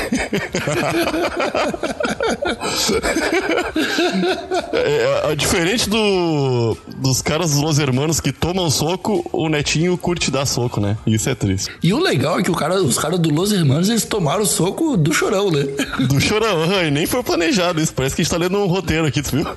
É, 4.73 5.33
é, 5.33 5.37
diferente 5.37 5.91
do, 5.91 6.77
dos 6.97 7.21
caras 7.21 7.51
dos 7.51 7.61
Los 7.61 7.79
Hermanos 7.79 8.19
que 8.19 8.33
tomam 8.33 8.71
soco, 8.71 9.29
o 9.31 9.49
Netinho 9.49 9.97
curte 9.99 10.31
dar 10.31 10.47
soco, 10.47 10.81
né? 10.81 10.97
Isso 11.07 11.29
é 11.29 11.35
triste. 11.35 11.71
E 11.83 11.93
o 11.93 11.99
legal 11.99 12.41
é 12.41 12.43
que 12.43 12.53
cara, 12.53 12.83
os 12.83 12.99
caras 12.99 13.19
do 13.19 13.31
Los 13.31 13.53
Hermanos, 13.53 13.91
eles 13.91 14.05
tomaram 14.05 14.43
o 14.43 14.47
soco 14.47 14.97
do 14.97 15.13
chorão, 15.13 15.51
né? 15.51 15.65
Do 16.09 16.19
chorão, 16.19 16.65
e 16.83 16.91
nem 16.91 17.05
foi 17.05 17.23
planejado 17.23 17.81
isso. 17.81 17.93
Parece 17.93 18.17
que 18.17 18.23
a 18.23 18.25
gente 18.25 18.33
tá 18.33 18.39
lendo 18.39 18.57
um 18.57 18.67
roteiro 18.67 19.07
aqui, 19.07 19.23
tu 19.23 19.37
viu? 19.37 19.47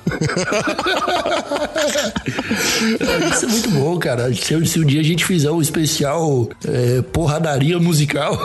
Isso 3.32 3.44
é 3.44 3.48
muito 3.48 3.70
bom, 3.70 3.98
cara. 3.98 4.32
Se, 4.34 4.66
se 4.66 4.80
um 4.80 4.84
dia 4.84 5.00
a 5.00 5.04
gente 5.04 5.24
fizer 5.24 5.50
um 5.50 5.60
especial 5.60 6.48
é, 6.66 7.02
porradaria 7.02 7.78
musical, 7.78 8.36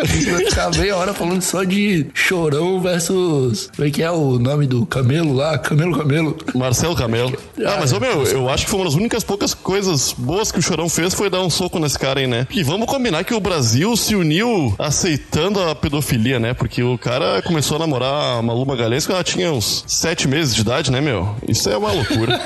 a 0.00 0.04
gente 0.04 0.30
vai 0.30 0.44
ficar 0.44 0.70
meia 0.76 0.96
hora 0.96 1.14
falando 1.14 1.42
só 1.42 1.64
de 1.64 2.06
chorão 2.14 2.80
versus. 2.80 3.70
Como 3.74 3.88
é 3.88 3.90
que 3.90 4.02
é 4.02 4.10
o 4.10 4.38
nome 4.38 4.66
do 4.66 4.86
camelo 4.86 5.34
lá? 5.34 5.58
Camelo 5.58 5.98
Camelo. 5.98 6.36
Marcelo 6.54 6.94
Camelo. 6.94 7.36
Ah, 7.64 7.76
mas, 7.80 7.92
ô 7.92 8.00
meu, 8.00 8.22
eu 8.24 8.48
acho 8.48 8.64
que 8.64 8.70
foi 8.70 8.80
uma 8.80 8.86
das 8.86 8.94
únicas 8.94 9.24
poucas 9.24 9.54
coisas 9.54 10.12
boas 10.12 10.52
que 10.52 10.58
o 10.58 10.62
Chorão 10.62 10.88
fez 10.88 11.14
foi 11.14 11.30
dar 11.30 11.42
um 11.42 11.50
soco 11.50 11.78
nesse 11.78 11.98
cara 11.98 12.20
aí, 12.20 12.26
né? 12.26 12.46
E 12.50 12.62
vamos 12.62 12.86
combinar 12.86 13.24
que 13.24 13.34
o 13.34 13.40
Brasil 13.40 13.96
se 13.96 14.14
uniu 14.14 14.74
aceitando 14.78 15.60
a 15.60 15.74
pedofilia, 15.74 16.38
né? 16.38 16.54
Porque 16.54 16.82
o 16.82 16.98
cara 16.98 17.42
começou 17.42 17.76
a 17.76 17.80
namorar 17.80 18.38
a 18.38 18.42
Malu 18.42 18.66
Magalhães 18.66 19.06
quando 19.06 19.16
ela 19.16 19.24
tinha 19.24 19.52
uns 19.52 19.84
sete 19.86 20.28
meses 20.28 20.54
de 20.54 20.60
idade, 20.60 20.90
né, 20.90 21.00
meu? 21.00 21.34
Isso 21.48 21.68
é 21.68 21.76
uma 21.76 21.92
loucura. 21.92 22.38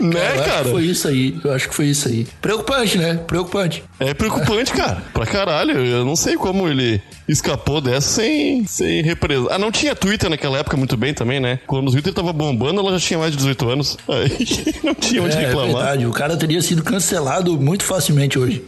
né, 0.00 0.44
cara? 0.44 0.70
foi 0.70 0.84
isso 0.84 1.08
aí. 1.08 1.38
Eu 1.44 1.52
acho 1.52 1.68
que 1.68 1.74
foi 1.74 1.86
isso 1.86 2.08
aí. 2.08 2.26
Preocupante, 2.40 2.71
né? 2.98 3.14
Preocupante. 3.26 3.84
É 4.00 4.14
preocupante, 4.14 4.72
cara. 4.72 5.02
Pra 5.12 5.26
caralho. 5.26 5.84
Eu 5.84 6.04
não 6.04 6.16
sei 6.16 6.36
como 6.36 6.68
ele 6.68 7.00
escapou 7.28 7.80
dessa 7.80 8.08
sem, 8.22 8.66
sem 8.66 9.02
represa. 9.02 9.48
Ah, 9.50 9.58
não 9.58 9.70
tinha 9.70 9.94
Twitter 9.94 10.28
naquela 10.28 10.58
época 10.58 10.76
muito 10.76 10.96
bem 10.96 11.14
também, 11.14 11.38
né? 11.40 11.58
Quando 11.66 11.88
o 11.88 11.90
Twitter 11.92 12.12
tava 12.12 12.32
bombando, 12.32 12.80
ela 12.80 12.98
já 12.98 13.06
tinha 13.06 13.18
mais 13.18 13.30
de 13.30 13.36
18 13.38 13.68
anos. 13.68 13.96
Aí 14.08 14.28
não 14.82 14.94
tinha 14.94 15.22
onde 15.22 15.36
É, 15.36 15.42
é 15.42 15.46
reclamar. 15.46 15.74
verdade. 15.74 16.06
O 16.06 16.12
cara 16.12 16.36
teria 16.36 16.60
sido 16.62 16.82
cancelado 16.82 17.58
muito 17.60 17.84
facilmente 17.84 18.38
hoje. 18.38 18.64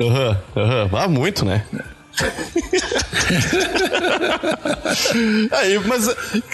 Aham, 0.00 0.38
aham. 0.56 0.90
Ah, 0.92 1.08
muito, 1.08 1.44
né? 1.44 1.64
Aí, 5.52 5.78
mas 5.86 6.08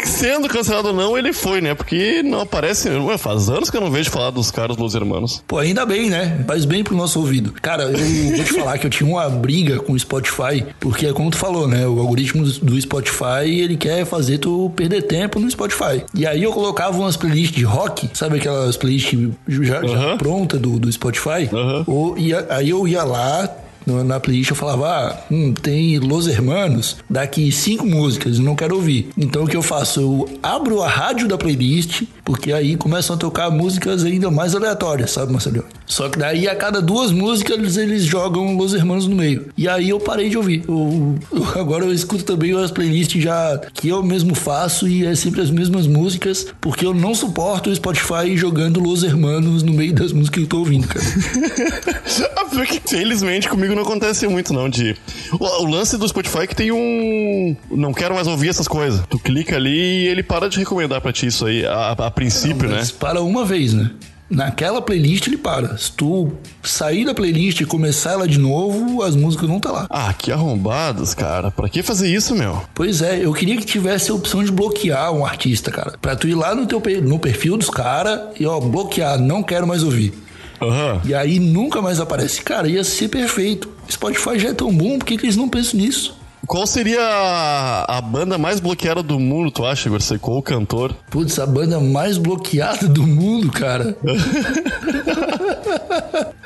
sendo 0.05 0.49
cancelado 0.49 0.89
ou 0.89 0.95
não, 0.95 1.17
ele 1.17 1.33
foi, 1.33 1.61
né? 1.61 1.75
Porque 1.75 2.23
não 2.23 2.41
aparece. 2.41 2.89
Ué, 2.89 3.19
faz 3.19 3.49
anos 3.49 3.71
que 3.71 3.77
eu 3.77 3.81
não 3.81 3.91
vejo 3.91 4.11
falar 4.11 4.31
dos 4.31 4.51
caras 4.51 4.77
dos 4.77 4.95
irmãos. 4.95 5.43
Pô, 5.47 5.59
ainda 5.59 5.85
bem, 5.87 6.11
né? 6.11 6.45
Faz 6.47 6.65
bem 6.65 6.83
pro 6.83 6.97
nosso 6.97 7.19
ouvido. 7.21 7.53
Cara, 7.61 7.85
eu 7.85 8.37
vou 8.37 8.45
te 8.45 8.53
falar 8.53 8.79
que 8.79 8.87
eu 8.87 8.91
tinha 8.91 9.09
uma 9.09 9.29
briga 9.29 9.79
com 9.81 9.93
o 9.93 9.99
Spotify, 9.99 10.65
porque 10.81 11.07
é 11.07 11.13
como 11.13 11.31
tu 11.31 11.37
falou, 11.37 11.69
né? 11.69 11.87
O 11.87 12.01
algoritmo 12.01 12.45
do 12.45 12.81
Spotify, 12.81 13.45
ele 13.47 13.77
quer 13.77 14.05
fazer 14.05 14.39
tu 14.39 14.71
perder 14.75 15.03
tempo 15.03 15.39
no 15.39 15.51
Spotify. 15.51 16.03
E 16.15 16.27
aí 16.27 16.43
eu 16.43 16.53
colocava 16.53 16.97
umas 16.99 17.17
playlists 17.17 17.57
de 17.57 17.65
rock, 17.65 18.11
sabe 18.15 18.39
aquelas 18.39 18.77
playlists 18.77 19.19
já, 19.49 19.87
já 19.87 19.97
Aham. 19.97 20.19
pronta 20.19 20.59
do, 20.59 20.79
do 20.79 20.91
Spotify? 20.91 21.49
Aham. 21.53 21.85
Ou, 21.87 22.19
e 22.19 22.33
aí 22.35 22.71
eu 22.71 22.87
ia 22.87 23.03
lá 23.05 23.49
na 23.87 24.21
playlist 24.21 24.51
eu 24.51 24.57
falava, 24.57 24.89
ah, 24.89 25.25
hum, 25.31 25.53
tem 25.53 25.99
Los 25.99 26.27
Hermanos, 26.27 26.97
daqui 27.09 27.51
cinco 27.51 27.87
músicas, 27.87 28.39
não 28.39 28.55
quero 28.55 28.77
ouvir. 28.77 29.11
Então 29.17 29.45
o 29.45 29.49
que 29.49 29.57
eu 29.57 29.63
faço? 29.63 30.01
Eu 30.01 30.39
abro 30.43 30.83
a 30.83 30.89
rádio 30.89 31.29
da 31.29 31.39
playlist, 31.39 32.03
Porque 32.33 32.51
aí 32.51 32.77
começam 32.77 33.15
a 33.15 33.19
tocar 33.19 33.51
músicas 33.51 34.05
ainda 34.05 34.31
mais 34.31 34.55
aleatórias, 34.55 35.11
sabe, 35.11 35.31
Marcelinho? 35.33 35.65
Só 35.85 36.09
que 36.09 36.19
daí 36.19 36.49
a 36.49 36.57
cada 36.57 36.81
duas 36.81 37.13
músicas 37.13 37.59
eles, 37.59 37.77
eles 37.77 38.05
jogam 38.05 38.57
Los 38.57 38.73
Hermanos 38.73 39.07
no 39.07 39.15
meio. 39.15 39.49
E 39.55 39.69
aí 39.69 39.91
eu 39.91 40.01
parei 40.01 40.31
de 40.31 40.39
ouvir. 40.39 40.65
Eu- 40.67 41.15
eu- 41.31 41.61
agora 41.61 41.85
eu 41.85 41.93
escuto 41.93 42.25
também 42.25 42.53
as 42.59 42.71
playlists 42.71 43.23
já 43.23 43.61
que 43.75 43.89
eu 43.91 44.03
mesmo 44.03 44.35
faço 44.35 44.89
e 44.89 45.05
é 45.05 45.15
sempre 45.15 45.43
as 45.43 45.51
mesmas 45.51 45.87
músicas, 45.87 46.47
porque 46.59 46.87
eu 46.87 46.95
não 46.95 47.15
suporto 47.15 47.69
o 47.69 47.75
Spotify 47.77 48.35
jogando 48.35 48.81
Los 48.81 49.03
Hermanos 49.03 49.63
no 49.63 49.75
meio 49.75 49.93
das 49.93 50.11
músicas 50.11 50.39
que 50.39 50.45
eu 50.45 50.49
tô 50.49 50.59
ouvindo, 50.61 50.89
cara. 50.89 51.05
Ah, 52.37 52.47
Felizmente 52.87 53.49
comigo 53.49 53.75
não 53.75 53.83
acontece 53.83 54.27
muito, 54.27 54.53
não. 54.53 54.69
De... 54.69 54.95
O, 55.39 55.45
o 55.65 55.67
lance 55.67 55.97
do 55.97 56.07
Spotify 56.07 56.41
é 56.41 56.47
que 56.47 56.55
tem 56.55 56.71
um. 56.73 57.57
Não 57.71 57.93
quero 57.93 58.15
mais 58.15 58.27
ouvir 58.27 58.49
essas 58.51 58.69
coisas. 58.69 59.03
Tu 59.09 59.19
clica 59.19 59.57
ali 59.57 59.71
e 60.05 60.09
ele 60.09 60.23
para 60.23 60.49
de 60.49 60.59
recomendar 60.59 61.01
pra 61.01 61.13
ti 61.13 61.27
isso 61.27 61.47
aí, 61.47 61.65
a, 61.65 61.91
a 61.93 62.11
princípio, 62.23 62.69
né? 62.69 62.77
Mas 62.79 62.91
para 62.91 63.21
uma 63.21 63.45
vez, 63.45 63.73
né? 63.73 63.91
Naquela 64.31 64.81
playlist 64.81 65.27
ele 65.27 65.37
para. 65.37 65.77
Se 65.77 65.93
tu 65.93 66.33
sair 66.63 67.05
da 67.05 67.13
playlist 67.13 67.61
e 67.61 67.67
começar 67.67 68.13
ela 68.13 68.27
de 68.27 68.39
novo, 68.39 69.03
as 69.03 69.15
músicas 69.15 69.47
não 69.47 69.61
tá 69.61 69.71
lá. 69.71 69.87
Ah, 69.91 70.13
que 70.15 70.33
arrombados, 70.33 71.13
cara. 71.13 71.51
Pra 71.51 71.69
que 71.69 71.83
fazer 71.83 72.09
isso, 72.09 72.35
meu? 72.35 72.63
Pois 72.75 73.03
é, 73.03 73.23
eu 73.23 73.33
queria 73.35 73.59
que 73.59 73.67
tivesse 73.67 74.11
a 74.11 74.15
opção 74.15 74.43
de 74.43 74.51
bloquear 74.51 75.13
um 75.13 75.27
artista, 75.27 75.71
cara. 75.71 75.99
Pra 76.01 76.17
tu 76.17 76.27
ir 76.27 76.35
lá 76.35 76.55
no 76.55 76.65
teu 76.65 76.83
no 77.03 77.19
perfil 77.19 77.59
dos 77.59 77.69
caras 77.69 78.21
e 78.41 78.47
ó, 78.47 78.59
bloquear, 78.59 79.19
não 79.19 79.43
quero 79.43 79.67
mais 79.67 79.83
ouvir. 79.83 80.15
Aham. 80.63 81.03
E 81.05 81.15
aí 81.15 81.39
nunca 81.39 81.83
mais 81.83 82.01
aparece. 82.01 82.41
Cara, 82.41 82.69
ia 82.69 82.85
ser 82.85 83.09
perfeito. 83.09 83.69
Spotify 83.91 84.39
já 84.39 84.49
é 84.49 84.55
tão 84.55 84.75
bom, 84.75 84.99
por 84.99 85.05
que, 85.05 85.19
que 85.19 85.27
eles 85.27 85.37
não 85.37 85.49
pensam 85.49 85.79
nisso? 85.79 86.17
Qual 86.47 86.67
seria 86.67 87.01
a, 87.01 87.99
a 87.99 88.01
banda 88.01 88.37
mais 88.37 88.59
bloqueada 88.61 89.03
do 89.03 89.19
mundo, 89.19 89.51
tu 89.51 89.65
acha, 89.65 89.89
Igor? 89.89 90.01
Você 90.01 90.19
qual 90.19 90.39
o 90.39 90.43
cantor? 90.43 90.95
Putz, 91.11 91.39
a 91.39 91.47
banda 91.47 91.79
mais 91.81 92.19
bloqueada 92.19 92.89
do 92.89 93.07
mundo, 93.07 93.51
cara. 93.51 93.97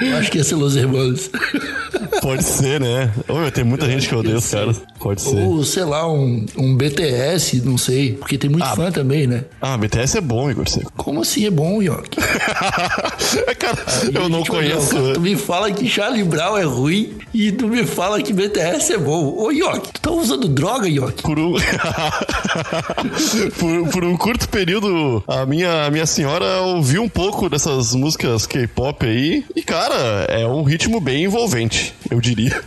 Eu 0.00 0.16
acho 0.18 0.30
que 0.30 0.38
ia 0.38 0.44
ser 0.44 0.56
Los 0.56 0.76
Hermanos. 0.76 1.30
Pode 2.20 2.44
ser, 2.44 2.80
né? 2.80 3.10
Ô, 3.28 3.50
tem 3.50 3.64
muita 3.64 3.86
gente 3.86 4.08
que 4.08 4.14
odeia 4.14 4.36
os 4.36 4.50
caras. 4.50 4.82
Pode 4.98 5.22
ser. 5.22 5.36
Ou, 5.36 5.64
sei 5.64 5.84
lá, 5.84 6.10
um, 6.10 6.44
um 6.56 6.76
BTS, 6.76 7.62
não 7.64 7.78
sei. 7.78 8.12
Porque 8.14 8.36
tem 8.36 8.50
muito 8.50 8.66
fã 8.74 8.90
também, 8.92 9.26
né? 9.26 9.44
Ah, 9.60 9.76
BTS 9.76 10.18
é 10.18 10.20
bom, 10.20 10.50
Igor 10.50 10.68
Seco. 10.68 10.92
Como 10.96 11.22
assim 11.22 11.46
é 11.46 11.50
bom, 11.50 11.82
York? 11.82 12.16
É, 13.46 13.54
cara, 13.54 13.76
eu 14.12 14.28
não 14.28 14.44
conheço. 14.44 14.94
cara, 14.94 15.14
tu 15.14 15.20
me 15.20 15.36
fala 15.36 15.70
que 15.70 15.88
Charlie 15.88 16.22
Brown 16.22 16.56
é 16.56 16.64
ruim 16.64 17.14
e 17.34 17.50
tu 17.52 17.66
me 17.66 17.84
fala 17.84 18.22
que 18.22 18.32
BTS 18.32 18.94
é 18.94 18.98
bom. 18.98 19.34
Ô, 19.36 19.50
York, 19.50 19.85
tu 19.92 20.00
tá 20.00 20.10
usando 20.10 20.48
droga, 20.48 20.88
York? 20.88 21.22
Por 21.22 21.38
um... 21.38 21.54
por, 23.58 23.88
por 23.90 24.04
um 24.04 24.16
curto 24.16 24.48
período, 24.48 25.22
a 25.26 25.46
minha, 25.46 25.86
a 25.86 25.90
minha 25.90 26.06
senhora 26.06 26.60
ouviu 26.62 27.02
um 27.02 27.08
pouco 27.08 27.48
dessas 27.48 27.94
músicas 27.94 28.46
K-pop 28.46 29.06
aí. 29.06 29.44
E, 29.54 29.62
cara, 29.62 30.26
é 30.28 30.46
um 30.46 30.62
ritmo 30.62 31.00
bem 31.00 31.24
envolvente, 31.24 31.94
eu 32.10 32.20
diria. 32.20 32.60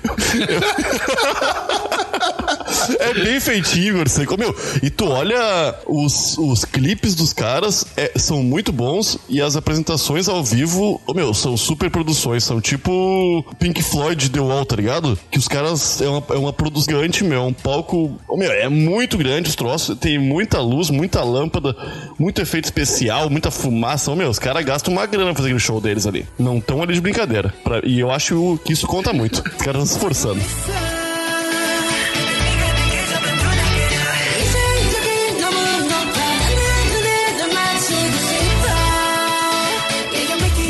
É 3.00 3.14
bem 3.14 3.40
feitinho, 3.40 3.96
Igor 3.96 4.10
Seco. 4.10 4.38
Meu, 4.38 4.56
e 4.82 4.90
tu 4.90 5.06
olha 5.10 5.76
os, 5.88 6.38
os 6.38 6.66
clipes 6.66 7.16
dos 7.16 7.34
caras, 7.34 7.86
é, 7.98 8.12
são 8.18 8.44
muito 8.44 8.72
bons 8.72 9.18
e 9.28 9.42
as 9.42 9.56
apresentações 9.56 10.28
ao 10.28 10.44
vivo, 10.44 11.02
ô, 11.08 11.14
meu, 11.14 11.34
são 11.34 11.56
super 11.58 11.90
produções. 11.90 12.44
São 12.44 12.60
tipo 12.62 13.46
Pink 13.60 13.82
Floyd 13.84 14.30
The 14.30 14.40
Wall, 14.40 14.66
tá 14.66 14.76
ligado? 14.76 15.18
Que 15.32 15.38
os 15.38 15.48
caras 15.48 16.02
é 16.02 16.08
uma, 16.08 16.24
é 16.30 16.38
uma 16.38 16.54
produção 16.54 16.94
gigante, 16.94 17.24
meu. 17.24 17.40
É 17.42 17.46
um 17.46 17.54
palco. 17.54 18.20
Ô, 18.28 18.38
meu, 18.38 18.52
é 18.52 18.68
muito 18.70 19.18
grande 19.18 19.50
os 19.50 19.56
troços. 19.56 19.98
Tem 19.98 20.18
muita 20.18 20.60
luz, 20.60 20.90
muita 20.90 21.24
lâmpada, 21.24 21.76
muito 22.18 22.42
efeito 22.42 22.66
especial, 22.66 23.30
muita 23.30 23.52
fumaça. 23.52 24.12
Ô, 24.12 24.16
meu, 24.16 24.30
os 24.30 24.40
caras 24.40 24.64
gastam 24.66 24.94
uma 24.94 25.06
grana 25.06 25.28
pra 25.28 25.36
fazer 25.36 25.48
aquele 25.50 25.60
show 25.60 25.80
deles 25.82 26.06
ali. 26.06 26.26
Não 26.38 26.58
estão 26.58 26.82
ali 26.82 26.94
de 26.94 27.02
brincadeira. 27.02 27.54
Pra- 27.64 27.82
e 27.84 28.00
eu 28.00 28.12
acho 28.12 28.60
que 28.66 28.74
isso 28.74 28.88
conta 28.88 29.12
muito. 29.14 29.38
Os 29.38 29.62
caras 29.64 29.84
estão 29.84 29.86
se 29.86 29.94
esforçando. 29.94 30.99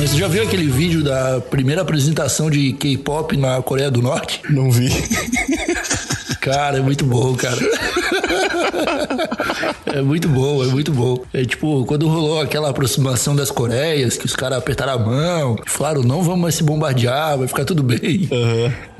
Você 0.09 0.17
já 0.17 0.27
viu 0.27 0.41
aquele 0.41 0.67
vídeo 0.67 1.03
da 1.03 1.39
primeira 1.39 1.83
apresentação 1.83 2.49
de 2.49 2.73
K-pop 2.73 3.37
na 3.37 3.61
Coreia 3.61 3.91
do 3.91 4.01
Norte? 4.01 4.41
Não 4.49 4.71
vi. 4.71 4.89
Cara, 6.41 6.79
é 6.79 6.81
muito 6.81 7.05
bom, 7.05 7.35
cara. 7.35 7.59
É 9.91 10.01
muito 10.01 10.27
bom, 10.27 10.63
é 10.63 10.67
muito 10.67 10.91
bom. 10.91 11.23
É 11.33 11.43
tipo, 11.43 11.83
quando 11.85 12.07
rolou 12.07 12.39
aquela 12.39 12.69
aproximação 12.69 13.35
das 13.35 13.49
Coreias, 13.49 14.17
que 14.17 14.25
os 14.25 14.35
caras 14.35 14.59
apertaram 14.59 14.93
a 14.93 14.97
mão, 14.97 15.57
e 15.65 15.69
falaram, 15.69 16.03
não 16.03 16.21
vamos 16.21 16.41
mais 16.41 16.55
se 16.55 16.63
bombardear, 16.63 17.37
vai 17.37 17.47
ficar 17.47 17.65
tudo 17.65 17.81
bem. 17.81 18.29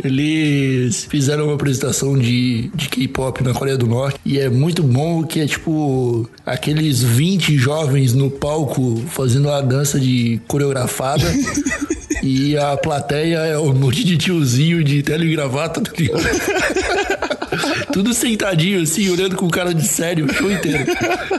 Eles 0.03 1.05
fizeram 1.05 1.45
uma 1.45 1.53
apresentação 1.53 2.17
de, 2.17 2.71
de 2.73 2.89
K-pop 2.89 3.43
na 3.43 3.53
Coreia 3.53 3.77
do 3.77 3.85
Norte, 3.85 4.19
e 4.25 4.39
é 4.39 4.49
muito 4.49 4.81
bom 4.81 5.23
que 5.23 5.39
é 5.39 5.45
tipo 5.45 6.29
aqueles 6.45 7.03
20 7.03 7.57
jovens 7.57 8.13
no 8.13 8.29
palco 8.31 8.97
fazendo 9.07 9.49
a 9.51 9.61
dança 9.61 9.99
de 9.99 10.41
coreografada. 10.47 11.25
E 12.21 12.57
a 12.57 12.75
plateia 12.75 13.37
é 13.37 13.57
um 13.57 13.73
monte 13.73 14.03
de 14.03 14.17
tiozinho 14.17 14.83
de 14.83 15.01
tela 15.01 15.23
e 15.23 15.31
gravata, 15.31 15.79
tá 15.79 15.91
ligado? 15.97 16.19
Tudo 17.91 18.13
sentadinho, 18.13 18.81
assim, 18.81 19.09
olhando 19.09 19.35
com 19.35 19.49
cara 19.49 19.73
de 19.73 19.87
sério 19.87 20.25
o 20.25 20.33
show 20.33 20.51
inteiro. 20.51 20.85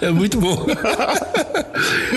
É 0.00 0.10
muito 0.10 0.40
bom. 0.40 0.66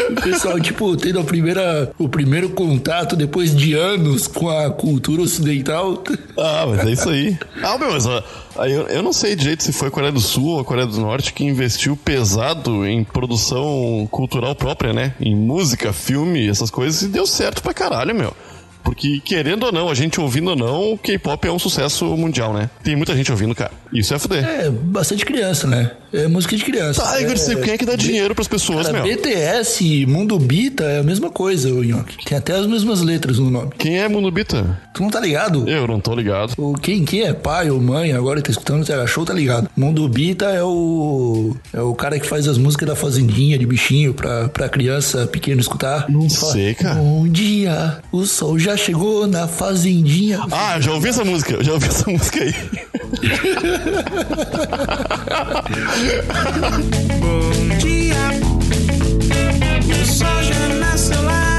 O 0.09 0.21
pessoal, 0.21 0.59
tipo, 0.59 0.95
tendo 0.97 1.19
a 1.19 1.23
primeira, 1.23 1.91
o 1.97 2.09
primeiro 2.09 2.49
contato 2.49 3.15
depois 3.15 3.55
de 3.55 3.73
anos 3.73 4.27
com 4.27 4.49
a 4.49 4.69
cultura 4.69 5.21
ocidental. 5.21 6.03
Ah, 6.37 6.65
mas 6.67 6.85
é 6.85 6.91
isso 6.91 7.09
aí. 7.09 7.37
Ah, 7.63 7.77
meu, 7.77 7.91
mas 7.91 8.05
eu, 8.05 8.87
eu 8.89 9.01
não 9.01 9.13
sei 9.13 9.35
direito 9.35 9.63
se 9.63 9.71
foi 9.71 9.87
a 9.87 9.91
Coreia 9.91 10.11
do 10.11 10.19
Sul 10.19 10.45
ou 10.45 10.59
a 10.59 10.65
Coreia 10.65 10.85
do 10.85 10.99
Norte 10.99 11.33
que 11.33 11.45
investiu 11.45 11.95
pesado 11.95 12.85
em 12.85 13.03
produção 13.03 14.07
cultural 14.11 14.53
própria, 14.53 14.91
né? 14.91 15.13
Em 15.19 15.33
música, 15.33 15.93
filme, 15.93 16.47
essas 16.49 16.69
coisas, 16.69 17.01
e 17.01 17.07
deu 17.07 17.25
certo 17.25 17.63
pra 17.63 17.73
caralho, 17.73 18.13
meu. 18.13 18.35
Porque, 18.83 19.19
querendo 19.23 19.63
ou 19.63 19.71
não, 19.71 19.89
a 19.89 19.95
gente 19.95 20.19
ouvindo 20.19 20.49
ou 20.51 20.55
não, 20.55 20.93
o 20.93 20.97
K-pop 20.97 21.47
é 21.47 21.51
um 21.51 21.59
sucesso 21.59 22.05
mundial, 22.17 22.53
né? 22.53 22.69
Tem 22.83 22.95
muita 22.95 23.15
gente 23.15 23.31
ouvindo, 23.31 23.55
cara. 23.55 23.71
Isso 23.93 24.13
é 24.13 24.19
fuder. 24.19 24.43
É, 24.43 24.69
bastante 24.69 25.25
criança, 25.25 25.67
né? 25.67 25.91
É 26.11 26.27
música 26.27 26.55
de 26.55 26.63
criança. 26.63 27.01
Tá, 27.01 27.19
Igor, 27.19 27.33
é, 27.33 27.55
quem 27.55 27.73
é 27.73 27.77
que 27.77 27.85
dá 27.85 27.95
dinheiro 27.95 28.35
pras 28.35 28.47
pessoas, 28.47 28.85
Cara, 28.87 29.03
meu? 29.03 29.15
BTS, 29.15 30.05
Mundo 30.05 30.37
Bita 30.37 30.83
é 30.83 30.99
a 30.99 31.03
mesma 31.03 31.31
coisa, 31.31 31.73
ô 31.73 31.83
Nhoque. 31.83 32.23
Tem 32.23 32.37
até 32.37 32.53
as 32.53 32.67
mesmas 32.67 33.01
letras 33.01 33.39
no 33.39 33.49
nome. 33.49 33.71
Quem 33.79 33.99
é 33.99 34.07
Mundo 34.07 34.29
Bita? 34.29 34.79
Tu 34.93 35.01
não 35.01 35.09
tá 35.09 35.19
ligado? 35.19 35.67
Eu 35.67 35.87
não 35.87 35.99
tô 35.99 36.13
ligado. 36.13 36.53
O 36.57 36.73
quem, 36.73 37.03
quem 37.03 37.23
é 37.23 37.33
pai 37.33 37.71
ou 37.71 37.81
mãe 37.81 38.13
agora 38.13 38.41
que 38.41 38.45
tá 38.47 38.51
escutando 38.51 38.83
o 38.83 38.85
TH 38.85 39.07
Show, 39.07 39.25
tá 39.25 39.33
ligado? 39.33 39.69
Mundo 39.75 40.07
Bita 40.07 40.45
é 40.45 40.63
o. 40.63 41.55
É 41.73 41.81
o 41.81 41.95
cara 41.95 42.19
que 42.19 42.27
faz 42.27 42.47
as 42.47 42.59
músicas 42.59 42.87
da 42.87 42.95
fazendinha 42.95 43.57
de 43.57 43.65
bichinho 43.65 44.13
pra, 44.13 44.49
pra 44.49 44.69
criança 44.69 45.25
pequena 45.25 45.61
escutar. 45.61 46.07
Não 46.09 46.29
sei, 46.29 46.75
cara. 46.75 46.95
Bom 46.95 47.27
dia, 47.27 47.99
o 48.11 48.23
sol 48.25 48.59
já 48.59 48.72
chegou 48.77 49.27
na 49.27 49.47
fazendinha. 49.47 50.39
Ah, 50.51 50.79
já 50.79 50.91
ouvi 50.93 51.09
essa 51.09 51.23
música, 51.23 51.63
já 51.63 51.73
ouvi 51.73 51.87
essa 51.87 52.09
música 52.09 52.43
aí. 52.43 52.53
Bom 57.19 57.77
dia, 57.77 58.15
o 60.01 60.05
sol 60.05 60.43
já 60.43 60.67
nasceu 60.79 61.21
lá 61.23 61.52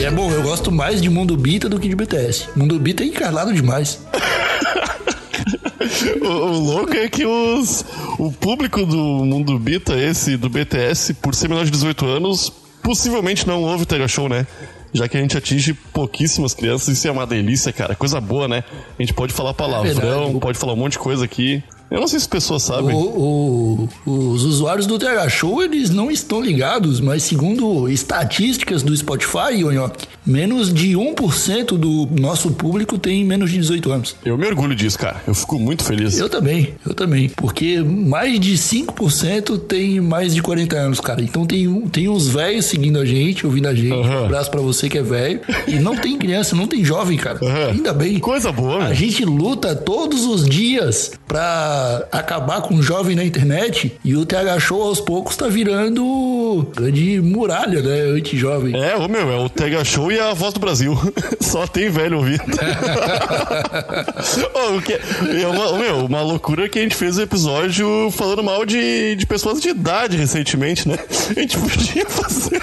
E 0.00 0.04
é 0.06 0.10
bom, 0.10 0.32
eu 0.32 0.42
gosto 0.42 0.72
mais 0.72 1.02
de 1.02 1.10
Mundo 1.10 1.36
Bita 1.36 1.68
do 1.68 1.78
que 1.78 1.86
de 1.86 1.94
BTS. 1.94 2.48
Mundo 2.56 2.80
Bita 2.80 3.02
é 3.02 3.06
encarnado 3.06 3.52
demais. 3.52 4.00
O, 6.22 6.26
o 6.26 6.58
louco 6.58 6.94
é 6.94 7.08
que 7.08 7.26
os, 7.26 7.84
o 8.18 8.32
público 8.32 8.86
do 8.86 8.96
Mundo 8.96 9.58
Bita, 9.58 9.96
esse 9.96 10.36
do 10.36 10.48
BTS, 10.48 11.14
por 11.14 11.34
ser 11.34 11.48
menor 11.48 11.64
de 11.64 11.70
18 11.70 12.06
anos, 12.06 12.50
possivelmente 12.82 13.46
não 13.46 13.62
ouve 13.62 13.82
o 13.82 13.86
Tega 13.86 14.06
Show, 14.08 14.28
né? 14.28 14.46
Já 14.92 15.08
que 15.08 15.16
a 15.16 15.20
gente 15.20 15.36
atinge 15.36 15.74
pouquíssimas 15.74 16.54
crianças, 16.54 16.88
isso 16.96 17.06
é 17.06 17.10
uma 17.10 17.26
delícia, 17.26 17.72
cara. 17.72 17.94
Coisa 17.94 18.20
boa, 18.20 18.48
né? 18.48 18.64
A 18.98 19.02
gente 19.02 19.12
pode 19.12 19.34
falar 19.34 19.52
palavrão, 19.52 19.94
verdade. 19.94 20.40
pode 20.40 20.58
falar 20.58 20.72
um 20.72 20.76
monte 20.76 20.92
de 20.92 21.00
coisa 21.00 21.24
aqui. 21.24 21.62
Eu 21.90 22.00
não 22.00 22.06
sei 22.06 22.18
se 22.20 22.24
as 22.24 22.28
pessoas 22.28 22.62
sabem. 22.62 22.94
O- 22.94 23.88
o- 24.06 24.30
os 24.32 24.44
usuários 24.44 24.86
do 24.86 24.98
TH 24.98 25.28
Show, 25.28 25.62
eles 25.62 25.90
não 25.90 26.10
estão 26.10 26.40
ligados, 26.40 27.00
mas 27.00 27.22
segundo 27.24 27.88
estatísticas 27.88 28.82
do 28.82 28.96
Spotify, 28.96 29.64
Onhoque, 29.64 30.06
menos 30.24 30.72
de 30.72 30.96
1% 30.96 31.76
do 31.76 32.08
nosso 32.20 32.50
público 32.52 32.96
tem 32.98 33.24
menos 33.24 33.50
de 33.50 33.58
18 33.58 33.90
anos. 33.90 34.14
Eu 34.24 34.38
me 34.38 34.46
orgulho 34.46 34.74
disso, 34.74 34.98
cara. 34.98 35.20
Eu 35.26 35.34
fico 35.34 35.58
muito 35.58 35.82
feliz. 35.84 36.16
Eu 36.18 36.28
também, 36.28 36.74
eu 36.86 36.94
também. 36.94 37.28
Porque 37.30 37.80
mais 37.80 38.38
de 38.38 38.56
5% 38.56 39.58
tem 39.58 40.00
mais 40.00 40.34
de 40.34 40.42
40 40.42 40.76
anos, 40.76 41.00
cara. 41.00 41.20
Então 41.22 41.44
tem, 41.46 41.68
tem 41.88 42.08
uns 42.08 42.28
velhos 42.28 42.66
seguindo 42.66 42.98
a 42.98 43.04
gente, 43.04 43.44
ouvindo 43.46 43.66
a 43.68 43.74
gente. 43.74 43.92
Um 43.92 44.24
abraço 44.26 44.50
pra 44.50 44.60
você 44.60 44.88
que 44.88 44.98
é 44.98 45.02
velho. 45.02 45.40
E 45.66 45.74
não 45.80 45.96
tem 45.96 46.16
criança, 46.16 46.54
não 46.54 46.66
tem 46.66 46.84
jovem, 46.84 47.16
cara. 47.18 47.40
Ainda 47.70 47.92
bem. 47.92 48.18
Coisa 48.20 48.52
boa, 48.52 48.84
A 48.84 48.86
meu. 48.88 48.94
gente 48.94 49.24
luta 49.24 49.74
todos 49.74 50.24
os 50.24 50.44
dias 50.48 51.12
pra 51.26 51.79
acabar 52.10 52.62
com 52.62 52.74
o 52.74 52.82
jovem 52.82 53.16
na 53.16 53.24
internet. 53.24 53.98
E 54.04 54.16
o 54.16 54.24
TH 54.24 54.58
Show 54.60 54.82
aos 54.82 55.00
poucos 55.00 55.36
tá 55.36 55.48
virando 55.48 56.66
grande 56.76 57.20
muralha, 57.20 57.82
né? 57.82 58.00
Anti-jovem. 58.16 58.74
É, 58.76 58.96
ô 58.96 59.08
meu, 59.08 59.30
é 59.30 59.36
o 59.36 59.48
Tega 59.48 59.84
Show 59.84 60.10
e 60.10 60.18
a 60.18 60.32
voz 60.34 60.52
do 60.54 60.60
Brasil. 60.60 60.96
Só 61.40 61.66
tem 61.66 61.90
velho 61.90 62.18
ouvindo. 62.18 62.42
Ô, 64.54 64.76
o 64.76 64.82
que, 64.82 64.92
é 64.92 65.46
uma, 65.48 65.78
meu, 65.78 66.06
uma 66.06 66.22
loucura 66.22 66.68
que 66.68 66.78
a 66.78 66.82
gente 66.82 66.94
fez 66.94 67.18
o 67.18 67.22
episódio 67.22 68.10
falando 68.12 68.42
mal 68.42 68.64
de, 68.64 69.16
de 69.16 69.26
pessoas 69.26 69.60
de 69.60 69.68
idade 69.68 70.16
recentemente, 70.16 70.88
né? 70.88 70.98
A 71.30 71.40
gente 71.40 71.58
podia 71.58 72.06
fazer. 72.06 72.62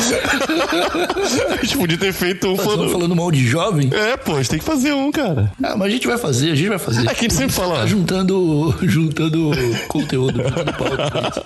a 1.50 1.62
gente 1.62 1.76
podia 1.76 1.98
ter 1.98 2.12
feito 2.12 2.48
um 2.48 2.52
estamos 2.52 2.72
falando. 2.72 2.92
falando 2.92 3.16
mal 3.16 3.30
de 3.30 3.46
jovem? 3.46 3.90
É, 3.92 4.16
pô, 4.16 4.32
a 4.32 4.36
gente 4.36 4.50
tem 4.50 4.58
que 4.58 4.64
fazer 4.64 4.92
um, 4.92 5.10
cara. 5.10 5.52
Ah, 5.62 5.76
mas 5.76 5.88
a 5.88 5.90
gente 5.90 6.06
vai 6.06 6.18
fazer, 6.18 6.50
a 6.50 6.54
gente 6.54 6.68
vai 6.68 6.78
fazer. 6.78 7.02
É 7.02 7.14
que 7.14 7.20
a 7.20 7.28
gente 7.28 7.34
sempre 7.34 7.52
fala. 7.52 7.76
Tá 7.80 7.86
juntando, 7.86 8.74
juntando 8.82 9.50
conteúdo. 9.88 10.42
juntando 10.42 10.72
pauta. 10.72 11.42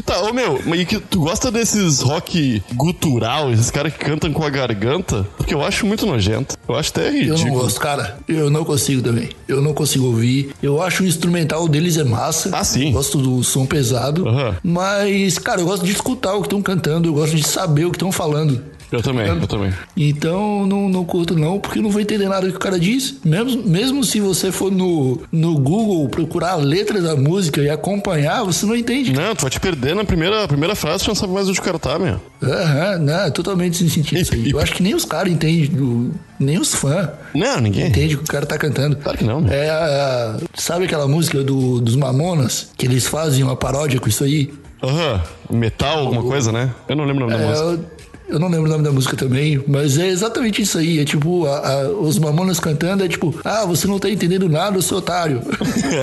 Tá, 0.06 0.21
ô 0.21 0.34
meu, 0.34 0.62
mas 0.65 0.86
que 0.86 1.00
tu 1.00 1.21
gosta 1.21 1.52
desses 1.52 2.02
rock 2.02 2.62
gutural, 2.74 3.52
esses 3.52 3.69
caras 3.71 3.93
que 3.93 4.00
cantam 4.00 4.32
com 4.34 4.43
a 4.43 4.50
garganta? 4.50 5.28
Porque 5.38 5.54
eu 5.54 5.63
acho 5.63 5.86
muito 5.86 6.06
nojento. 6.06 6.56
Eu 6.67 6.76
acho 6.76 6.89
até 6.91 7.08
Eu 7.10 7.13
ridículo. 7.13 7.45
não 7.45 7.54
gosto, 7.54 7.80
cara. 7.80 8.17
Eu 8.28 8.50
não 8.50 8.63
consigo 8.65 9.02
também. 9.02 9.30
Eu 9.47 9.62
não 9.62 9.74
consigo 9.74 10.06
ouvir. 10.06 10.54
Eu 10.62 10.82
acho 10.82 11.04
o 11.04 11.06
instrumental 11.08 11.67
deles 11.67 11.97
é 11.97 12.04
massa. 12.04 12.50
Ah, 12.54 12.63
sim. 12.63 12.91
Gosto 12.91 13.17
do 13.17 13.43
som 13.43 13.65
pesado. 13.65 14.28
Aham. 14.28 14.56
Mas, 14.63 15.38
cara, 15.38 15.62
eu 15.62 15.65
gosto 15.65 15.86
de 15.86 15.91
escutar 15.91 16.34
o 16.36 16.41
que 16.41 16.47
estão 16.47 16.62
cantando. 16.62 17.08
Eu 17.10 17.13
gosto 17.13 17.36
de 17.36 17.47
saber 17.47 17.86
o 17.86 17.91
que 17.91 17.97
estão 17.97 18.12
falando. 18.12 18.63
Eu 18.92 19.02
também, 19.02 19.26
eu 19.28 19.48
também. 19.48 19.74
Então, 19.96 20.66
não, 20.68 20.90
não 20.90 21.06
curto 21.06 21.34
não, 21.38 21.60
porque 21.60 21.80
eu 21.80 21.84
não 21.84 21.90
vou 21.90 22.02
entender 22.02 22.28
nada 22.28 22.46
do 22.46 22.52
que 22.52 22.58
o 22.58 22.60
cara 22.60 22.78
diz. 22.78 23.16
Mesmo, 23.24 23.64
mesmo 23.64 24.04
se 24.04 24.20
você 24.20 24.52
for 24.52 24.70
no, 24.72 25.22
no 25.32 25.58
Google 25.58 26.10
procurar 26.10 26.52
a 26.52 26.56
letra 26.56 27.02
da 27.02 27.16
música 27.16 27.62
e 27.62 27.70
acompanhar, 27.70 28.44
você 28.44 28.66
não 28.66 28.76
entende. 28.76 29.14
Não, 29.14 29.34
tu 29.34 29.42
vai 29.44 29.50
te 29.52 29.60
perder 29.60 29.96
na 29.96 30.04
primeira, 30.04 30.46
primeira 30.48 30.76
frase, 30.76 31.06
tu 31.06 31.08
não 31.08 31.16
sabe 31.16 31.32
mais 31.34 31.48
onde 31.48 31.60
o 31.60 31.64
cara 31.64 31.80
tá, 31.80 31.98
meu. 31.98 32.20
Aham, 32.44 32.98
não, 33.00 33.20
é 33.22 33.32
totalmente 33.32 33.78
sem 33.78 33.88
sentido 33.88 34.20
isso 34.20 34.34
aí. 34.34 34.50
Eu 34.52 34.60
acho 34.60 34.74
que 34.74 34.84
nem 34.84 34.94
os 34.94 35.06
caras 35.06 35.32
entendem, 35.32 36.12
nem 36.40 36.60
os 36.60 36.74
fãs. 36.74 37.10
Não, 37.34 37.62
ninguém. 37.62 37.88
Entende 37.88 38.16
o 38.16 38.18
que 38.18 38.24
o 38.26 38.28
cara 38.28 38.46
tá 38.46 38.58
cantando. 38.58 38.98
Claro 38.98 39.18
que 39.18 39.24
não, 39.24 39.40
meu. 39.40 39.54
É 39.54 39.70
a, 39.70 40.38
sabe 40.56 40.84
aquela 40.86 41.08
música 41.08 41.42
do, 41.44 41.80
dos 41.80 41.96
Mamonas? 41.96 42.70
Que 42.78 42.88
eles 42.88 43.08
fazem 43.08 43.42
uma 43.44 43.56
paródia 43.56 44.00
com 44.02 44.10
isso 44.10 44.24
aí? 44.26 44.52
Aham. 44.84 45.22
Metal, 45.50 46.00
alguma 46.00 46.24
coisa, 46.24 46.52
né? 46.52 46.72
Eu 46.90 46.96
não 46.96 47.06
lembro 47.06 47.26
o 47.26 47.30
nome 47.30 47.42
da 47.42 47.48
É, 47.48 47.50
música. 47.50 48.01
Eu, 48.32 48.39
não 48.39 48.48
lembro 48.50 48.65
o 48.67 48.72
nome 48.72 48.84
da 48.84 48.91
música 48.91 49.15
também, 49.15 49.62
mas 49.67 49.98
é 49.98 50.08
exatamente 50.08 50.62
isso 50.62 50.78
aí. 50.78 51.00
É 51.00 51.06
tipo, 51.06 51.46
a- 51.46 51.58
a- 51.84 51.89
os 51.89 52.17
Mamonas 52.17 52.60
cantando, 52.60 53.04
é 53.04 53.08
tipo, 53.08 53.34
ah, 53.44 53.65
você 53.65 53.88
não 53.88 54.00
tá 54.00 54.10
entendendo 54.10 54.48
nada, 54.50 54.82
seu 54.82 54.98
otário. 54.98 55.41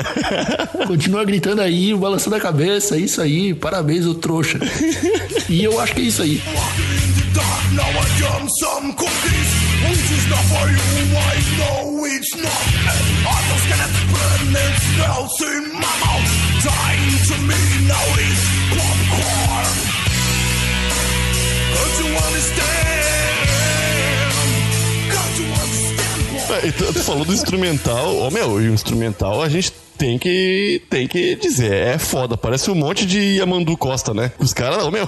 Continua 0.87 1.25
gritando 1.25 1.61
aí, 1.63 1.95
balançando 1.95 2.37
a 2.37 2.41
cabeça, 2.41 2.97
é 2.97 3.01
isso 3.01 3.21
aí, 3.21 3.55
parabéns, 3.55 4.07
ô 4.07 4.15
trouxa. 4.15 4.59
e 5.49 5.63
eu 5.65 5.81
acho 5.81 5.95
que 5.95 6.01
é 6.01 6.05
isso 6.05 6.23
aí. 6.23 6.41
É, 26.63 26.67
então, 26.67 26.93
tu 26.93 27.01
falou 27.01 27.25
do 27.25 27.33
instrumental. 27.33 28.17
Ô, 28.17 28.31
meu, 28.31 28.61
e 28.61 28.69
o 28.69 28.75
instrumental 28.75 29.43
a 29.43 29.49
gente 29.49 29.73
tem 29.99 30.17
que, 30.19 30.81
tem 30.89 31.07
que 31.07 31.35
dizer, 31.37 31.73
é 31.73 31.99
foda. 31.99 32.37
Parece 32.37 32.71
um 32.71 32.75
monte 32.75 33.05
de 33.05 33.19
Yamandu 33.37 33.77
Costa, 33.77 34.15
né? 34.15 34.31
Os 34.39 34.53
caras, 34.55 34.83
ô, 34.85 34.91
meu, 34.91 35.07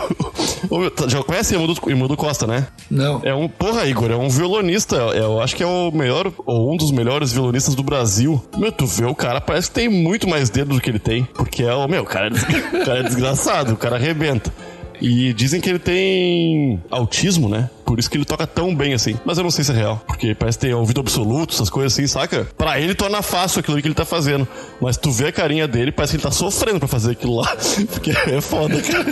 ô, 0.68 0.78
meu, 0.78 0.90
tá- 0.90 1.08
já 1.08 1.22
conhece 1.22 1.54
Yamandu, 1.54 1.74
Yamandu 1.88 2.16
Costa, 2.16 2.46
né? 2.46 2.66
Não. 2.90 3.20
É 3.24 3.32
um, 3.34 3.48
porra, 3.48 3.86
Igor, 3.86 4.10
é 4.10 4.16
um 4.16 4.28
violonista. 4.28 4.96
é- 5.14 5.20
Eu 5.20 5.40
acho 5.40 5.56
que 5.56 5.62
é 5.62 5.66
o 5.66 5.90
melhor, 5.92 6.30
ou 6.44 6.72
um 6.72 6.76
dos 6.76 6.90
melhores 6.90 7.32
violonistas 7.32 7.74
do 7.74 7.82
Brasil. 7.82 8.42
Meu, 8.58 8.70
tu 8.70 8.84
vê 8.86 9.04
o 9.06 9.14
cara, 9.14 9.40
parece 9.40 9.68
que 9.68 9.74
tem 9.76 9.88
muito 9.88 10.28
mais 10.28 10.50
dedo 10.50 10.74
do 10.74 10.80
que 10.80 10.90
ele 10.90 10.98
tem. 10.98 11.24
Porque 11.34 11.62
é 11.62 11.72
o, 11.74 11.88
meu, 11.88 12.04
cara 12.04 12.26
é, 12.28 12.30
o 12.82 12.84
cara 12.84 12.98
é 12.98 13.02
desgraçado, 13.04 13.72
o 13.72 13.76
cara 13.76 13.96
arrebenta. 13.96 14.52
E 15.00 15.32
dizem 15.32 15.60
que 15.60 15.68
ele 15.68 15.78
tem 15.78 16.82
autismo, 16.90 17.48
né? 17.48 17.70
Por 17.84 17.98
isso 17.98 18.10
que 18.10 18.16
ele 18.16 18.24
toca 18.24 18.46
tão 18.46 18.74
bem 18.74 18.92
assim. 18.94 19.16
Mas 19.24 19.38
eu 19.38 19.44
não 19.44 19.50
sei 19.50 19.64
se 19.64 19.72
é 19.72 19.74
real. 19.74 20.02
Porque 20.06 20.34
parece 20.34 20.58
ter 20.58 20.74
ouvido 20.74 21.00
absoluto, 21.00 21.54
essas 21.54 21.70
coisas 21.70 21.92
assim, 21.92 22.06
saca? 22.06 22.46
Pra 22.56 22.78
ele 22.78 22.94
torna 22.94 23.22
fácil 23.22 23.60
aquilo 23.60 23.80
que 23.80 23.88
ele 23.88 23.94
tá 23.94 24.04
fazendo. 24.04 24.46
Mas 24.80 24.96
tu 24.96 25.10
vê 25.10 25.28
a 25.28 25.32
carinha 25.32 25.66
dele, 25.66 25.90
parece 25.90 26.12
que 26.12 26.16
ele 26.18 26.22
tá 26.22 26.30
sofrendo 26.30 26.78
pra 26.78 26.88
fazer 26.88 27.12
aquilo 27.12 27.36
lá. 27.36 27.56
Porque 27.90 28.10
é 28.10 28.40
foda, 28.40 28.80
cara. 28.80 29.10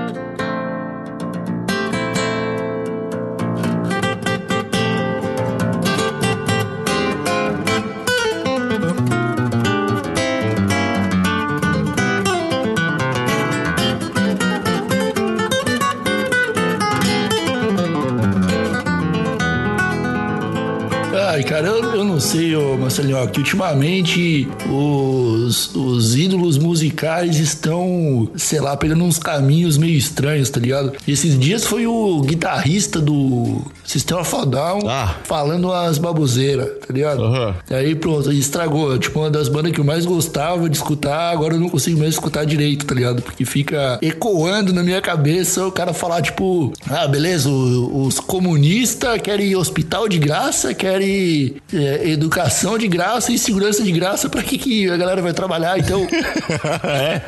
Ai, 21.34 21.42
cara, 21.42 21.66
eu, 21.66 21.82
eu 21.82 21.93
não 22.14 22.20
sei, 22.20 22.54
ô 22.54 22.76
Marcelinho, 22.76 23.26
que 23.28 23.40
ultimamente 23.40 24.46
os, 24.70 25.74
os 25.74 26.14
ídolos 26.14 26.56
musicais 26.56 27.40
estão, 27.40 28.28
sei 28.36 28.60
lá, 28.60 28.76
pegando 28.76 29.02
uns 29.02 29.18
caminhos 29.18 29.76
meio 29.76 29.96
estranhos, 29.96 30.48
tá 30.48 30.60
ligado? 30.60 30.92
Esses 31.08 31.36
dias 31.36 31.64
foi 31.64 31.88
o 31.88 32.20
guitarrista 32.20 33.00
do 33.00 33.62
Sistema 33.84 34.22
Fodão 34.22 34.88
Ah. 34.88 35.16
falando 35.24 35.64
umas 35.64 35.98
baboseiras, 35.98 36.68
tá 36.86 36.94
ligado? 36.94 37.24
Aham. 37.24 37.54
Aí 37.68 37.96
pronto, 37.96 38.30
estragou. 38.30 38.96
Tipo, 38.96 39.18
uma 39.18 39.30
das 39.30 39.48
bandas 39.48 39.72
que 39.72 39.80
eu 39.80 39.84
mais 39.84 40.06
gostava 40.06 40.70
de 40.70 40.76
escutar, 40.76 41.32
agora 41.32 41.54
eu 41.54 41.60
não 41.60 41.68
consigo 41.68 41.98
mais 41.98 42.14
escutar 42.14 42.44
direito, 42.46 42.86
tá 42.86 42.94
ligado? 42.94 43.22
Porque 43.22 43.44
fica 43.44 43.98
ecoando 44.00 44.72
na 44.72 44.84
minha 44.84 45.00
cabeça 45.02 45.66
o 45.66 45.72
cara 45.72 45.92
falar, 45.92 46.22
tipo, 46.22 46.72
ah, 46.88 47.08
beleza, 47.08 47.48
os 47.50 48.20
comunistas 48.20 49.20
querem 49.20 49.56
hospital 49.56 50.08
de 50.08 50.18
graça, 50.18 50.72
querem 50.72 51.56
é, 51.72 52.03
educação 52.04 52.78
de 52.78 52.88
graça 52.88 53.32
e 53.32 53.38
segurança 53.38 53.82
de 53.82 53.92
graça. 53.92 54.28
Pra 54.28 54.42
que, 54.42 54.58
que 54.58 54.90
a 54.90 54.96
galera 54.96 55.22
vai 55.22 55.32
trabalhar? 55.32 55.78
Então, 55.78 56.06
é. 56.84 57.20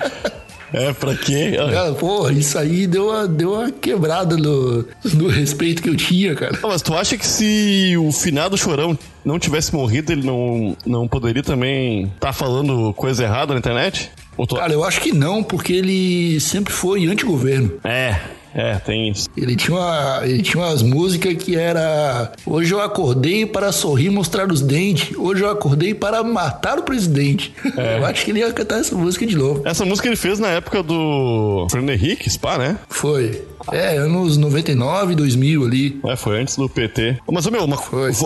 É, 0.73 0.93
pra 0.93 1.15
quê? 1.15 1.53
cara, 1.57 1.93
porra, 1.95 2.33
isso 2.33 2.59
aí 2.59 2.87
deu 2.87 3.09
uma, 3.09 3.27
deu 3.27 3.53
uma 3.53 3.71
quebrada 3.71 4.37
no, 4.37 4.85
no 5.15 5.29
respeito 5.29 5.81
que 5.81 5.89
eu 5.89 5.97
tinha, 5.97 6.35
cara. 6.35 6.59
Não, 6.61 6.69
mas 6.69 6.83
tu 6.83 6.95
acha 6.95 7.17
que 7.17 7.27
se 7.27 7.97
o 7.97 8.11
finado 8.11 8.59
Chorão 8.59 8.99
não 9.25 9.39
tivesse 9.39 9.75
morrido, 9.75 10.13
ele 10.13 10.27
não, 10.27 10.77
não 10.85 11.07
poderia 11.07 11.43
também 11.43 12.07
estar 12.15 12.33
falando 12.33 12.93
coisa 12.95 13.23
errada 13.23 13.53
na 13.53 13.61
internet? 13.61 14.11
Cara, 14.55 14.73
eu 14.73 14.85
acho 14.85 15.01
que 15.01 15.13
não, 15.13 15.43
porque 15.43 15.73
ele 15.73 16.39
sempre 16.41 16.73
foi 16.73 17.07
anti-governo. 17.07 17.73
É, 17.83 18.21
é, 18.57 18.79
tem 18.79 19.11
isso. 19.11 19.29
Ele 19.37 19.55
tinha, 19.55 19.77
uma, 19.77 20.21
ele 20.25 20.43
tinha 20.43 20.65
umas 20.65 20.83
músicas 20.83 21.35
que 21.35 21.57
era 21.57 22.33
Hoje 22.47 22.73
eu 22.73 22.81
acordei 22.81 23.45
para 23.45 23.71
sorrir 23.71 24.09
mostrar 24.09 24.51
os 24.51 24.63
dentes 24.63 25.15
Hoje 25.17 25.43
eu 25.43 25.51
acordei 25.51 25.95
para 25.95 26.23
matar 26.23 26.79
o 26.79 26.83
presidente 26.83 27.55
É. 27.77 27.97
Eu 27.99 28.07
acho 28.07 28.25
que 28.25 28.31
ele 28.31 28.41
ia 28.41 28.53
cantar 28.53 28.81
essa 28.81 28.95
música 28.95 29.27
de 29.27 29.37
novo 29.37 29.63
Essa 29.65 29.85
música 29.85 30.09
ele 30.09 30.17
fez 30.17 30.39
na 30.39 30.49
época 30.49 30.83
do 30.83 31.67
Fernando 31.71 31.91
Henrique, 31.91 32.31
Spa, 32.31 32.57
né? 32.57 32.79
Foi 32.89 33.43
É, 33.71 33.97
anos 33.99 34.37
99, 34.39 35.15
2000 35.15 35.65
ali 35.65 36.01
É, 36.07 36.17
foi 36.17 36.41
antes 36.41 36.57
do 36.57 36.69
PT. 36.69 37.19
Mas, 37.31 37.47
meu, 37.47 37.65
uma, 37.65 37.79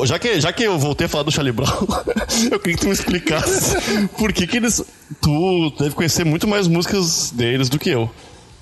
já, 0.05 0.19
que, 0.19 0.41
já 0.41 0.53
que 0.53 0.63
eu 0.63 0.79
voltei 0.79 1.07
a 1.07 1.09
falar 1.09 1.25
do 1.25 1.33
Charlie 1.33 1.53
Brown, 1.53 1.69
eu 2.51 2.61
queria 2.61 2.77
que 2.77 2.83
tu 2.83 2.87
me 2.87 2.93
explicasse 2.93 3.77
por 4.17 4.33
que 4.33 4.47
que 4.47 4.59
eles... 4.59 4.85
Tu 5.21 5.73
deve 5.79 5.95
conhecer 5.95 6.25
muito 6.25 6.47
mais 6.47 6.69
músicas 6.69 7.33
deles 7.33 7.69
do 7.69 7.79
que 7.79 7.91
eu. 7.91 8.09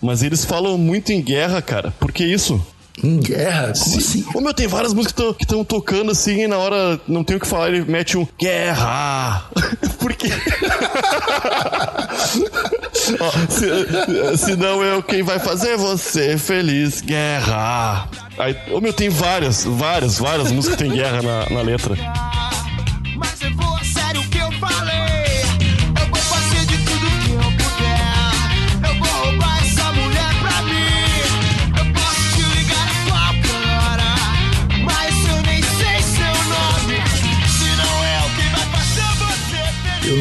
Mas 0.00 0.22
eles 0.22 0.44
falam 0.44 0.78
muito 0.78 1.10
em 1.12 1.20
guerra, 1.20 1.60
cara. 1.60 1.92
Por 1.98 2.12
que 2.12 2.24
isso? 2.24 2.64
Em 3.02 3.18
guerra? 3.18 3.72
Como 3.78 3.96
assim? 3.96 4.24
Ô 4.34 4.40
meu, 4.40 4.52
tem 4.52 4.66
várias 4.66 4.92
músicas 4.92 5.36
que 5.36 5.44
estão 5.44 5.64
tocando 5.64 6.10
assim 6.10 6.42
e 6.42 6.48
na 6.48 6.58
hora 6.58 7.00
não 7.06 7.22
tem 7.22 7.36
o 7.36 7.40
que 7.40 7.46
falar, 7.46 7.68
ele 7.68 7.84
mete 7.84 8.18
um 8.18 8.26
guerra. 8.38 9.44
Por 9.98 10.12
quê? 10.14 10.28
Ó, 13.20 13.30
se, 13.48 14.46
se 14.46 14.56
não 14.56 14.82
eu, 14.82 15.02
quem 15.02 15.22
vai 15.22 15.38
fazer 15.38 15.76
você 15.76 16.36
feliz? 16.36 17.00
Guerra. 17.00 18.08
Aí, 18.36 18.56
ô 18.72 18.80
meu, 18.80 18.92
tem 18.92 19.08
várias, 19.08 19.64
várias, 19.64 20.18
várias 20.18 20.50
músicas 20.50 20.76
que 20.76 20.84
tem 20.84 20.92
guerra 20.92 21.22
na, 21.22 21.48
na 21.50 21.62
letra. 21.62 21.96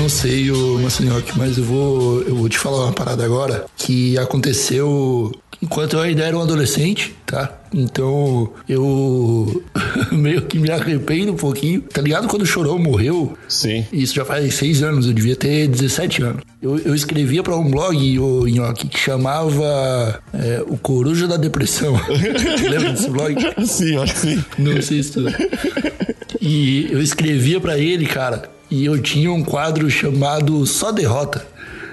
Não 0.08 0.10
sei, 0.10 0.50
o 0.50 0.80
Massanioc, 0.80 1.34
mas 1.36 1.58
eu 1.58 1.66
vou, 1.66 2.22
eu 2.22 2.34
vou 2.34 2.48
te 2.48 2.58
falar 2.58 2.86
uma 2.86 2.94
parada 2.94 3.26
agora 3.26 3.66
que 3.76 4.18
aconteceu 4.18 5.34
enquanto 5.62 5.98
eu 5.98 6.00
ainda 6.00 6.24
era 6.24 6.38
um 6.38 6.42
adolescente, 6.42 7.14
tá? 7.26 7.60
Então 7.74 8.54
eu 8.70 9.62
meio 10.14 10.44
que 10.44 10.60
me 10.60 10.72
arrependo 10.72 11.34
um 11.34 11.36
pouquinho. 11.36 11.82
Tá 11.82 12.00
ligado 12.00 12.30
quando 12.30 12.44
o 12.44 12.46
Chorão 12.46 12.80
morreu? 12.80 13.38
Sim. 13.50 13.86
Isso 13.92 14.16
já 14.16 14.24
faz 14.24 14.54
seis 14.54 14.82
anos, 14.82 15.08
eu 15.08 15.14
devia 15.14 15.36
ter 15.36 15.68
17 15.68 16.24
anos. 16.24 16.44
Eu, 16.62 16.80
eu 16.80 16.96
escrevia 16.96 17.44
pra 17.44 17.58
um 17.58 17.70
blog, 17.70 18.18
o 18.18 18.48
Nhoque, 18.48 18.88
que 18.88 18.98
chamava 18.98 20.22
é, 20.34 20.64
O 20.70 20.78
Coruja 20.78 21.28
da 21.28 21.36
Depressão. 21.36 22.00
Lembra 22.08 22.94
desse 22.94 23.10
blog? 23.10 23.36
Sim, 23.66 23.98
acho 23.98 24.14
que 24.14 24.20
sim. 24.22 24.46
Não 24.58 24.82
sei 24.82 25.04
se 25.04 25.12
tu... 25.12 25.26
E 26.40 26.88
eu 26.94 27.02
escrevia 27.02 27.60
pra 27.60 27.78
ele, 27.78 28.06
cara, 28.06 28.56
e 28.70 28.86
eu 28.86 29.02
tinha 29.02 29.32
um 29.32 29.44
quadro 29.44 29.90
chamado 29.90 30.66
Só 30.66 30.92
Derrota. 30.92 31.46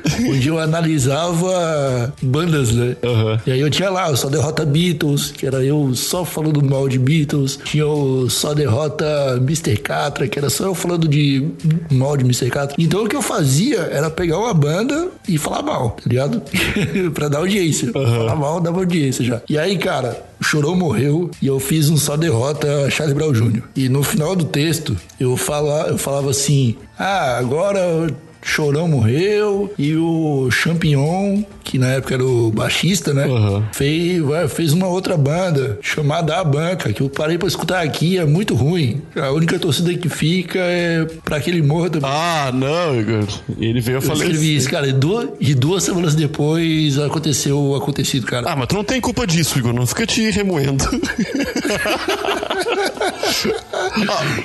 Onde 0.29 0.49
eu 0.49 0.59
analisava 0.59 2.13
bandas, 2.23 2.73
né? 2.73 2.97
Aham. 3.03 3.41
E 3.47 3.53
aí 3.53 3.61
eu 3.61 3.71
tinha 3.71 3.91
lá 3.91 4.11
o 4.11 4.17
Só 4.17 4.29
Derrota 4.29 4.65
Beatles, 4.65 5.33
que 5.33 5.47
era 5.47 5.63
eu 5.65 5.95
só 5.95 6.25
falando 6.25 6.63
mal 6.63 6.89
de 6.89 6.99
Beatles. 6.99 7.59
Tinha 7.65 7.87
o 7.87 8.29
Só 8.29 8.55
Derrota 8.55 9.37
Mr. 9.39 9.77
Catra, 9.79 10.29
que 10.29 10.39
era 10.39 10.51
só 10.51 10.65
eu 10.65 10.75
falando 10.75 11.09
de 11.09 11.49
mal 11.91 12.17
de 12.17 12.25
Mr. 12.25 12.51
Catra. 12.51 12.77
Então 12.79 13.05
o 13.05 13.09
que 13.09 13.17
eu 13.17 13.23
fazia 13.23 13.81
era 13.81 14.11
pegar 14.11 14.39
uma 14.39 14.55
banda 14.55 15.09
e 15.29 15.39
falar 15.39 15.63
mal, 15.63 15.91
tá 15.91 16.03
ligado? 16.07 16.43
pra 17.15 17.29
dar 17.29 17.39
audiência. 17.39 17.93
Falar 17.93 18.37
mal 18.37 18.61
dava 18.61 18.79
audiência 18.79 19.25
já. 19.25 19.41
E 19.49 19.59
aí, 19.59 19.79
cara, 19.79 20.23
Chorou 20.43 20.77
morreu 20.77 21.31
e 21.41 21.47
eu 21.47 21.59
fiz 21.59 21.89
um 21.89 21.97
só 21.97 22.17
derrota 22.17 22.85
a 22.85 22.91
Charles 22.91 23.15
Brown 23.15 23.33
Jr. 23.33 23.63
E 23.75 23.89
no 23.89 24.03
final 24.03 24.37
do 24.37 24.45
texto 24.45 24.97
eu, 25.19 25.37
fala, 25.37 25.87
eu 25.89 25.99
falava 25.99 26.31
assim: 26.31 26.77
Ah, 26.99 27.39
agora 27.39 28.09
Chorão 28.45 28.87
morreu 28.87 29.73
e 29.79 29.97
o 29.97 30.51
Champignon, 30.51 31.43
que 31.65 31.79
na 31.79 31.89
época 31.89 32.15
era 32.15 32.25
o 32.25 32.51
baixista, 32.51 33.15
né? 33.15 33.27
Fez, 33.73 34.21
vai, 34.23 34.47
fez 34.49 34.73
uma 34.73 34.87
outra 34.87 35.17
banda 35.17 35.79
chamada 35.83 36.37
A 36.37 36.45
Banca, 36.45 36.93
que 36.93 37.01
eu 37.01 37.09
parei 37.09 37.39
pra 37.39 37.49
escutar 37.49 37.83
aqui, 37.83 38.19
é 38.19 38.25
muito 38.25 38.55
ruim. 38.55 39.01
A 39.17 39.31
única 39.31 39.59
torcida 39.59 39.93
que 39.95 40.09
fica 40.09 40.59
é 40.59 41.07
pra 41.25 41.41
que 41.41 41.51
ele 41.51 41.63
morra 41.63 41.89
também. 41.91 42.11
Ah, 42.11 42.51
não, 42.53 43.01
Igor. 43.01 43.27
Ele 43.59 43.81
veio 43.81 43.97
eu 43.97 43.99
escrevi 44.01 44.23
falecer. 44.25 44.45
isso, 44.45 44.71
cara, 44.71 44.87
e 44.87 44.93
duas, 44.93 45.29
e 45.41 45.55
duas 45.55 45.83
semanas 45.83 46.15
depois 46.15 46.99
aconteceu 46.99 47.59
o 47.59 47.75
acontecido, 47.75 48.27
cara. 48.27 48.49
Ah, 48.49 48.55
mas 48.55 48.67
tu 48.69 48.75
não 48.75 48.85
tem 48.85 49.01
culpa 49.01 49.27
disso, 49.27 49.59
Igor. 49.59 49.73
Não 49.73 49.87
fica 49.87 50.07
te 50.07 50.31
remoendo. 50.31 50.85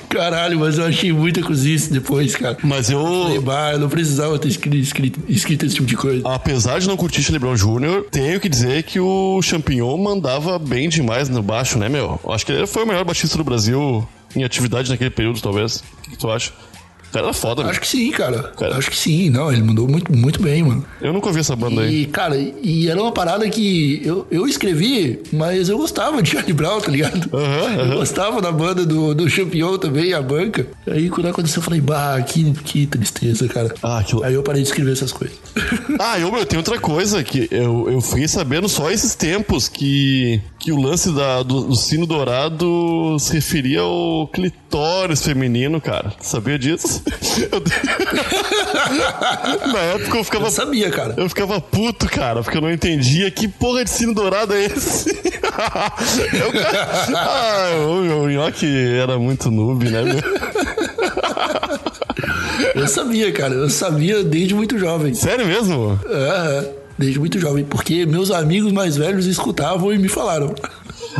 Caralho, 0.10 0.60
mas 0.60 0.78
eu 0.78 0.86
achei 0.86 1.12
muita 1.12 1.42
cozice 1.42 1.92
depois, 1.92 2.36
cara. 2.36 2.58
Mas 2.64 2.90
eu. 2.90 3.04
Falei, 3.04 3.40
bah, 3.40 3.72
eu 3.74 3.80
não 3.80 3.90
precisava 3.90 4.38
ter 4.38 4.48
escrito, 4.48 4.78
escrito, 4.78 5.20
escrito 5.28 5.66
esse 5.66 5.76
tipo 5.76 5.88
de 5.88 5.96
coisa. 5.96 6.28
Apesar 6.28 6.80
de 6.80 6.88
não 6.88 6.98
curtir 6.98 7.22
Charlie 7.22 7.40
Brown 7.40 7.56
Jr., 7.56 8.06
tenho 8.12 8.40
que 8.40 8.50
dizer 8.50 8.84
que 8.84 9.00
o 9.00 9.42
Champignon 9.42 9.98
mandava 9.98 10.58
bem 10.60 10.90
demais 10.90 11.30
no 11.30 11.42
baixo, 11.42 11.78
né, 11.78 11.90
meu? 11.90 12.20
Eu 12.24 12.32
Acho 12.32 12.46
que 12.46 12.52
ele 12.52 12.68
foi 12.68 12.84
o 12.84 12.88
melhor 12.88 13.04
baixista 13.04 13.38
do 13.38 13.44
Brasil 13.44 14.08
em 14.36 14.44
atividade 14.44 14.90
naquele 14.90 15.10
período, 15.10 15.42
talvez. 15.42 15.84
O 16.06 16.10
que 16.12 16.18
tu 16.18 16.30
acha? 16.30 16.52
O 17.10 17.12
cara 17.12 17.26
era 17.28 17.34
foda, 17.34 17.62
meu. 17.64 17.72
Acho 17.72 17.82
que 17.82 17.88
sim, 17.88 18.12
cara. 18.12 18.44
Cara. 18.58 18.78
Acho 18.78 18.90
que 18.92 18.96
sim. 18.98 19.30
Não, 19.30 19.52
ele 19.52 19.64
mandou 19.64 19.88
muito, 19.88 20.16
muito 20.16 20.42
bem, 20.42 20.64
mano. 20.64 20.86
Eu 21.02 21.12
nunca 21.12 21.28
ouvi 21.28 21.40
essa 21.40 21.56
banda 21.56 21.82
aí. 21.82 22.04
E, 22.04 22.06
cara, 22.06 22.38
e 22.38 22.88
era 22.88 23.02
uma 23.02 23.12
parada 23.12 23.50
que 23.50 24.02
eu, 24.06 24.28
eu 24.30 24.48
escrevi, 24.48 25.20
mas 25.32 25.70
eu 25.70 25.78
gostava 25.78 26.22
de 26.22 26.30
Charlie 26.32 26.54
Brown, 26.54 26.80
tá 26.82 26.92
ligado? 26.92 27.30
Aham, 27.36 27.74
Eu 27.92 27.98
gostava 27.98 28.42
da 28.42 28.52
banda 28.52 28.86
do, 28.86 29.14
do 29.16 29.30
Champion 29.30 29.78
também, 29.78 30.14
a 30.14 30.22
banca. 30.22 30.68
Aí 30.88 31.10
quando 31.10 31.28
aconteceu, 31.28 31.60
eu 31.60 31.64
falei, 31.64 31.82
bah, 31.82 32.22
que, 32.22 32.52
que 32.64 32.86
tristeza, 32.86 33.48
cara. 33.48 33.74
Ah, 33.82 34.00
aquilo- 34.00 34.24
Aí 34.24 34.34
eu 34.34 34.44
parei 34.44 34.62
de 34.62 34.68
escrever 34.70 34.92
essas 34.94 35.12
coisas. 35.12 35.38
Ah, 36.02 36.18
eu, 36.20 36.32
meu, 36.32 36.46
tem 36.46 36.58
outra 36.58 36.80
coisa 36.80 37.22
que 37.24 37.48
eu, 37.52 37.90
eu 37.92 38.00
fiquei 38.02 38.28
sabendo 38.28 38.70
só 38.70 38.90
esses 38.90 39.16
tempos 39.16 39.68
que, 39.68 40.40
que 40.60 40.72
o 40.74 40.82
lance 40.82 41.12
da, 41.14 41.42
do, 41.42 41.62
do 41.62 41.76
sino 41.76 42.06
dourado 42.06 43.16
se 43.20 43.34
referia 43.34 43.80
ao 43.82 44.28
clitóris 44.28 45.24
feminino, 45.24 45.80
cara. 45.80 46.12
Sabia 46.20 46.60
disso? 46.60 47.02
Eu- 47.52 47.64
Na 49.72 49.80
época 49.80 50.18
eu 50.18 50.24
ficava 50.24 50.48
Eu 50.48 50.52
sabia, 50.52 50.90
cara. 50.92 51.14
Eu 51.18 51.30
ficava 51.30 51.62
puto, 51.62 52.08
cara, 52.08 52.44
porque 52.44 52.58
eu 52.58 52.62
não 52.62 52.72
entendia 52.72 53.32
que 53.32 53.48
porra 53.48 53.84
de 53.86 53.90
sino 53.90 54.14
dourado 54.14 54.54
é 54.54 54.66
esse. 54.66 55.10
Eu, 56.34 56.52
ah, 57.18 57.70
o, 57.88 58.24
o 58.24 58.30
Nhoque 58.30 58.66
era 59.02 59.18
muito 59.18 59.50
noob, 59.50 59.90
né? 59.90 60.02
Eu 62.76 62.88
sabia, 62.88 63.32
cara. 63.32 63.54
Eu 63.54 63.70
sabia 63.70 64.24
desde 64.24 64.54
muito 64.54 64.78
jovem. 64.78 65.14
Sério 65.14 65.46
mesmo? 65.46 66.00
É, 66.08 66.70
desde 67.00 67.20
muito 67.20 67.40
jovem. 67.40 67.64
Porque 67.64 68.06
meus 68.06 68.30
amigos 68.30 68.72
mais 68.72 68.96
velhos 68.98 69.26
escutavam 69.26 69.92
e 69.94 69.98
me 69.98 70.08
falaram. 70.10 70.54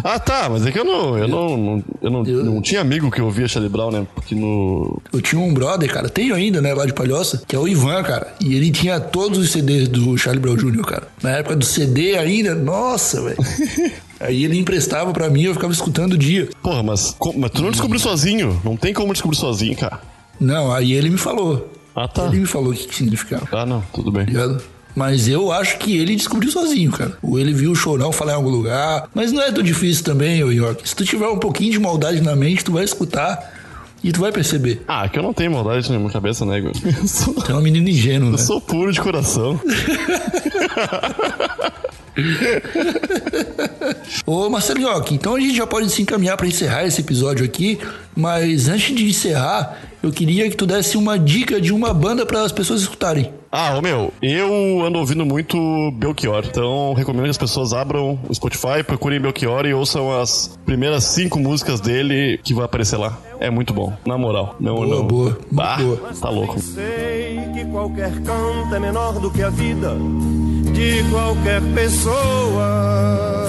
Ah, 0.04 0.20
tá, 0.20 0.48
mas 0.50 0.66
é 0.66 0.72
que 0.72 0.78
eu 0.78 0.86
não. 0.86 1.18
Eu 1.18 1.28
não, 1.28 1.58
não- 1.58 1.84
eu 2.02 2.12
não, 2.12 2.24
não 2.24 2.62
tinha 2.62 2.80
amigo 2.82 3.10
que 3.10 3.22
ouvia 3.22 3.48
Charlie 3.48 3.72
Brown, 3.72 3.90
né? 3.92 4.06
Porque 4.14 4.36
no. 4.36 5.02
Eu 5.12 5.22
tinha 5.22 5.42
um 5.42 5.52
brother, 5.54 5.92
cara, 5.92 6.08
tenho 6.08 6.36
ainda, 6.36 6.62
né, 6.62 6.74
lá 6.74 6.86
de 6.86 6.94
Palhoça, 6.94 7.42
que 7.48 7.56
é 7.56 7.60
o 7.60 7.68
Ivan, 7.68 8.04
cara. 8.04 8.34
E 8.40 8.54
ele 8.54 8.70
tinha 8.72 9.00
todos 9.00 9.40
os 9.40 9.50
CDs 9.52 9.88
do 9.88 10.16
Charlie 10.18 10.42
Brown 10.42 10.56
Jr., 10.56 10.82
cara. 10.86 11.08
Na 11.24 11.32
época 11.32 11.56
do 11.56 11.66
CD 11.66 12.16
ainda, 12.18 12.54
nossa, 12.54 13.22
velho. 13.22 13.38
Aí 14.20 14.44
ele 14.44 14.60
emprestava 14.60 15.14
pra 15.14 15.30
mim 15.30 15.44
eu 15.44 15.54
ficava 15.54 15.72
escutando 15.72 16.14
o 16.14 16.18
dia. 16.18 16.50
Porra, 16.62 16.84
mas, 16.84 17.16
mas 17.38 17.52
tu 17.52 17.62
não 17.62 17.72
descobriu 17.72 18.00
sozinho. 18.02 18.62
Não 18.66 18.76
tem 18.76 18.94
como 18.94 19.14
descobrir 19.14 19.38
sozinho, 19.38 19.78
cara. 19.78 20.02
Não, 20.38 20.74
aí 20.74 20.92
ele 20.92 21.10
me 21.10 21.18
falou. 21.18 21.72
Ah, 21.96 22.06
tá. 22.08 22.26
Ele 22.26 22.40
me 22.42 22.46
falou 22.46 22.72
o 22.72 22.76
que, 22.76 22.94
significava. 22.94 23.48
Ah, 23.52 23.66
não, 23.66 23.82
tudo 23.94 24.12
bem. 24.12 24.26
ligado? 24.26 24.62
Mas 24.96 25.28
eu 25.28 25.52
acho 25.52 25.78
que 25.78 25.98
ele 25.98 26.16
descobriu 26.16 26.52
sozinho, 26.52 26.92
cara. 26.92 27.18
Ou 27.22 27.40
ele 27.40 27.54
viu 27.54 27.72
o 27.72 27.76
chorão 27.76 28.12
falar 28.12 28.34
em 28.34 28.36
algum 28.36 28.50
lugar. 28.50 29.08
Mas 29.14 29.32
não 29.32 29.42
é 29.42 29.52
tão 29.52 29.64
difícil 29.64 30.04
também, 30.04 30.44
ô 30.44 30.52
York. 30.52 30.88
Se 30.88 30.96
tu 30.96 31.06
tiver 31.06 31.28
um 31.28 31.38
pouquinho 31.38 31.72
de 31.72 31.80
maldade 31.80 32.22
na 32.22 32.36
mente, 32.36 32.64
tu 32.66 32.72
vai 32.74 32.84
escutar 32.84 33.54
e 34.04 34.12
tu 34.12 34.20
vai 34.20 34.32
perceber. 34.32 34.82
Ah, 34.88 35.08
que 35.08 35.18
eu 35.20 35.24
não 35.24 35.34
tenho 35.34 35.52
maldade 35.52 35.90
na 35.92 35.98
minha 36.00 36.12
cabeça, 36.12 36.46
né, 36.46 36.58
Igor? 36.58 36.72
Eu 36.84 37.08
sou, 37.08 37.34
Tu 37.34 37.52
é 37.52 37.56
um 37.56 37.62
menino 37.62 37.88
ingênuo, 37.88 38.30
eu 38.30 38.32
né? 38.34 38.38
sou 38.38 38.60
puro 38.60 38.92
de 38.92 39.00
coração. 39.00 39.60
Ô 44.26 44.50
Marcelo 44.50 44.82
York, 44.82 45.14
então 45.14 45.36
a 45.36 45.40
gente 45.40 45.56
já 45.56 45.66
pode 45.68 45.90
se 45.90 46.02
encaminhar 46.02 46.36
pra 46.38 46.48
encerrar 46.48 46.86
esse 46.86 47.02
episódio 47.02 47.46
aqui. 47.46 47.80
Mas 48.16 48.68
antes 48.68 48.96
de 48.96 49.06
encerrar, 49.08 49.78
eu 50.02 50.12
queria 50.12 50.50
que 50.50 50.56
tu 50.56 50.66
desse 50.66 50.98
uma 50.98 51.18
dica 51.20 51.60
de 51.60 51.74
uma 51.74 51.94
banda 51.94 52.26
para 52.26 52.42
as 52.44 52.52
pessoas 52.52 52.82
escutarem. 52.82 53.32
Ah, 53.52 53.76
ô 53.78 53.82
meu, 53.82 54.14
eu 54.22 54.84
ando 54.86 55.00
ouvindo 55.00 55.26
muito 55.26 55.58
Belchior, 55.96 56.44
então 56.48 56.94
recomendo 56.94 57.24
que 57.24 57.30
as 57.32 57.38
pessoas 57.38 57.74
abram 57.74 58.20
o 58.30 58.34
Spotify, 58.36 58.84
procurem 58.86 59.20
Belchior 59.20 59.66
e 59.66 59.74
ouçam 59.74 60.12
as 60.22 60.56
primeiras 60.66 61.04
cinco 61.06 61.40
músicas 61.40 61.82
dele 61.82 62.40
que 62.44 62.54
vai 62.54 62.66
aparecer 62.66 62.98
lá. 62.98 63.18
É 63.40 63.50
muito 63.50 63.74
bom, 63.74 63.92
na 64.06 64.18
moral. 64.18 64.56
Não, 64.60 64.76
Boa, 64.76 64.88
não. 64.88 65.08
boa, 65.08 65.38
Bah, 65.52 65.78
boa. 65.78 65.98
tá 66.22 66.30
louco. 66.30 66.60
Sei 66.60 67.40
que 67.54 67.66
qualquer 67.72 68.12
canto 68.22 68.76
é 68.76 68.80
menor 68.80 69.20
do 69.20 69.32
que 69.32 69.42
a 69.42 69.50
vida 69.50 69.96
de 70.74 71.04
qualquer 71.10 71.62
pessoa. 71.74 73.48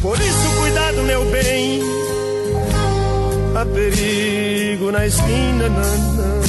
Por 0.00 0.16
isso, 0.18 0.56
cuidado, 0.60 1.02
meu 1.02 1.24
bem. 1.30 1.80
Há 3.64 3.66
perigo 3.66 4.92
na 4.92 5.06
esquina. 5.06 5.70
nanã. 5.70 6.42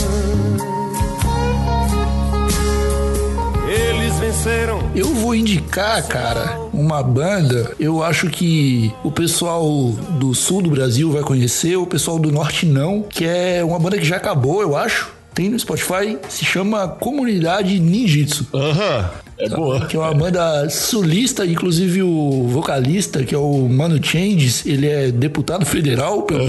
Eles 3.70 4.20
venceram. 4.20 4.92
Eu 4.94 5.08
vou 5.14 5.34
indicar, 5.34 6.06
cara, 6.08 6.60
uma 6.74 7.02
banda. 7.02 7.72
Eu 7.80 8.04
acho 8.04 8.30
que 8.30 8.94
o 9.02 9.10
pessoal 9.10 9.92
do 10.20 10.36
sul 10.36 10.62
do 10.62 10.70
Brasil 10.70 11.10
vai 11.10 11.22
conhecer, 11.22 11.78
o 11.78 11.88
pessoal 11.88 12.20
do 12.20 12.32
norte 12.32 12.66
não, 12.66 13.02
que 13.02 13.24
é 13.26 13.64
uma 13.64 13.80
banda 13.80 13.98
que 13.98 14.06
já 14.06 14.18
acabou, 14.18 14.62
eu 14.62 14.76
acho. 14.76 15.14
Tem 15.34 15.50
no 15.50 15.58
Spotify, 15.58 16.18
se 16.28 16.44
chama 16.44 16.88
Comunidade 16.88 17.80
Ninjitsu. 17.80 18.48
Aham. 18.54 19.10
É 19.38 19.50
boa. 19.50 19.86
Que 19.86 19.98
é 19.98 20.00
uma 20.00 20.14
banda 20.14 20.70
sulista, 20.70 21.46
inclusive 21.46 22.02
o 22.02 22.48
vocalista, 22.48 23.24
que 23.24 23.36
é 23.36 23.38
o 23.38 23.68
Mano 23.68 24.02
Changes, 24.04 24.66
ele 24.66 24.88
é 24.88 25.12
deputado 25.12 25.66
federal 25.66 26.24
pelo, 26.24 26.48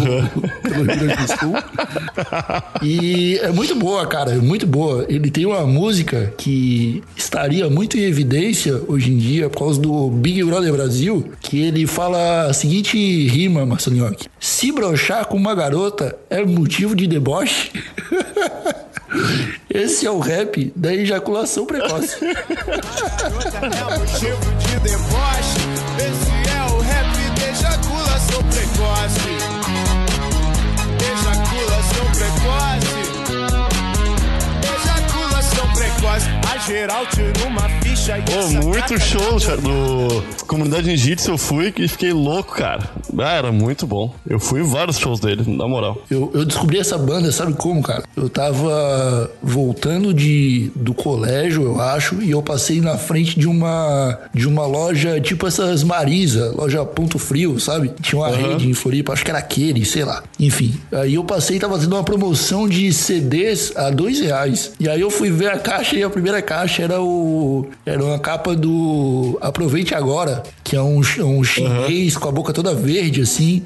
pelo 0.62 0.85
Rio 0.85 0.85
Grande 0.85 1.16
do 1.16 1.29
Sul. 1.29 1.55
E 2.83 3.38
é 3.38 3.51
muito 3.51 3.75
boa, 3.75 4.07
cara, 4.07 4.33
é 4.33 4.38
muito 4.38 4.66
boa. 4.66 5.05
Ele 5.09 5.31
tem 5.31 5.46
uma 5.46 5.66
música 5.66 6.33
que 6.38 7.03
estaria 7.16 7.68
muito 7.68 7.99
em 7.99 8.03
evidência 8.03 8.81
hoje 8.87 9.12
em 9.12 9.16
dia 9.16 9.51
por 9.51 9.59
causa 9.59 9.81
do 9.81 10.09
Big 10.11 10.42
Brother 10.44 10.72
Brasil, 10.72 11.33
que 11.40 11.62
ele 11.62 11.87
fala 11.87 12.46
a 12.46 12.53
seguinte 12.53 12.96
rima, 13.27 13.66
Marcelinhoque. 13.66 14.29
Se 14.38 14.70
brochar 14.70 15.27
com 15.27 15.37
uma 15.37 15.55
garota 15.55 16.16
é 16.31 16.44
motivo 16.44 16.94
de 16.94 17.07
deboche? 17.07 17.72
Esse 19.68 20.07
é 20.07 20.11
o 20.11 20.18
rap 20.18 20.72
da 20.74 20.94
ejaculação 20.94 21.66
precoce. 21.66 22.16
Motivo 23.98 24.55
de 24.59 24.81
deboche. 24.81 25.61
Esse 25.98 26.33
é 26.50 26.62
o 26.72 26.79
rap 26.81 27.14
da 27.38 27.46
ejaculação 27.50 28.42
precoce. 28.44 29.37
Ejaculação 31.12 32.07
precoce. 32.12 32.96
Ejaculação 34.74 35.66
precoce. 35.74 36.36
A 36.66 36.68
geral 36.68 37.07
tira 37.07 37.46
uma 37.46 37.68
ficha 37.81 38.18
e 38.18 38.22
Pô, 38.22 38.66
muito 38.66 38.98
show, 38.98 39.40
cara. 39.40 39.61
No 39.61 40.20
Comunidade 40.48 40.88
Ninjitsu 40.88 41.31
eu 41.31 41.38
fui 41.38 41.72
e 41.76 41.87
fiquei 41.87 42.12
louco, 42.12 42.57
cara. 42.57 42.90
Ah, 43.16 43.35
era 43.35 43.52
muito 43.52 43.87
bom. 43.87 44.12
Eu 44.29 44.40
fui 44.40 44.61
em 44.62 44.64
vários 44.64 44.98
shows 44.98 45.20
dele, 45.20 45.44
na 45.46 45.68
moral. 45.68 46.02
Eu, 46.11 46.29
eu 46.35 46.44
descobri 46.44 46.81
essa 46.81 46.98
banda, 46.98 47.31
sabe 47.31 47.52
como, 47.52 47.81
cara? 47.85 48.02
Eu 48.16 48.29
tava 48.29 49.31
voltando 49.40 50.12
de, 50.12 50.72
do 50.74 50.92
colégio, 50.92 51.62
eu 51.62 51.81
acho, 51.81 52.20
e 52.20 52.33
eu 52.33 52.42
passei 52.42 52.81
na 52.81 52.98
frente 52.98 53.38
de 53.38 53.46
uma 53.46 54.18
de 54.35 54.48
uma 54.48 54.66
loja, 54.66 55.20
tipo 55.20 55.46
essas 55.46 55.85
Marisa, 55.85 56.52
loja 56.52 56.85
Ponto 56.85 57.16
Frio, 57.16 57.61
sabe? 57.61 57.92
Tinha 58.02 58.20
uma 58.20 58.37
rede 58.37 58.68
em 58.68 58.74
Floripa, 58.74 59.12
acho 59.12 59.24
que 59.24 59.31
era 59.31 59.38
aquele, 59.38 59.85
sei 59.85 60.05
lá. 60.05 60.20
Enfim, 60.40 60.74
aí 60.90 61.14
eu 61.14 61.22
passei 61.22 61.59
e 61.59 61.61
tava 61.61 61.74
fazendo 61.74 61.92
uma 61.92 62.02
promoção 62.02 62.68
de 62.68 62.92
CDs 62.92 63.72
a 63.76 63.88
dois 63.90 64.18
reais. 64.18 64.72
E 64.81 64.88
aí 64.88 65.00
eu 65.00 65.12
fui 65.12 65.31
ver 65.31 65.52
a 65.52 65.59
caixa 65.61 65.94
e 65.96 66.02
a 66.02 66.11
primeira 66.11 66.42
caixa 66.42 66.56
era 66.79 67.01
o 67.01 67.66
era 67.85 68.03
uma 68.05 68.19
capa 68.19 68.55
do 68.57 69.38
Aproveite 69.40 69.95
Agora, 69.95 70.42
que 70.64 70.75
é 70.77 70.81
um, 70.83 71.01
um 71.01 71.45
chinês 71.45 72.16
com 72.16 72.29
a 72.29 72.33
boca 72.33 72.53
toda 72.53 72.75
verde, 72.75 73.21
assim. 73.23 73.62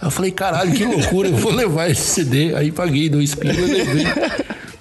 Aí 0.00 0.06
eu 0.06 0.10
falei, 0.10 0.30
caralho, 0.30 0.72
que 0.72 0.84
loucura, 0.84 1.28
eu 1.28 1.36
vou 1.36 1.52
levar 1.52 1.90
esse 1.90 2.02
CD. 2.02 2.54
Aí 2.54 2.70
paguei 2.70 3.08
dois 3.08 3.34
pila 3.34 3.52
e 3.54 3.66
levei. 3.66 4.04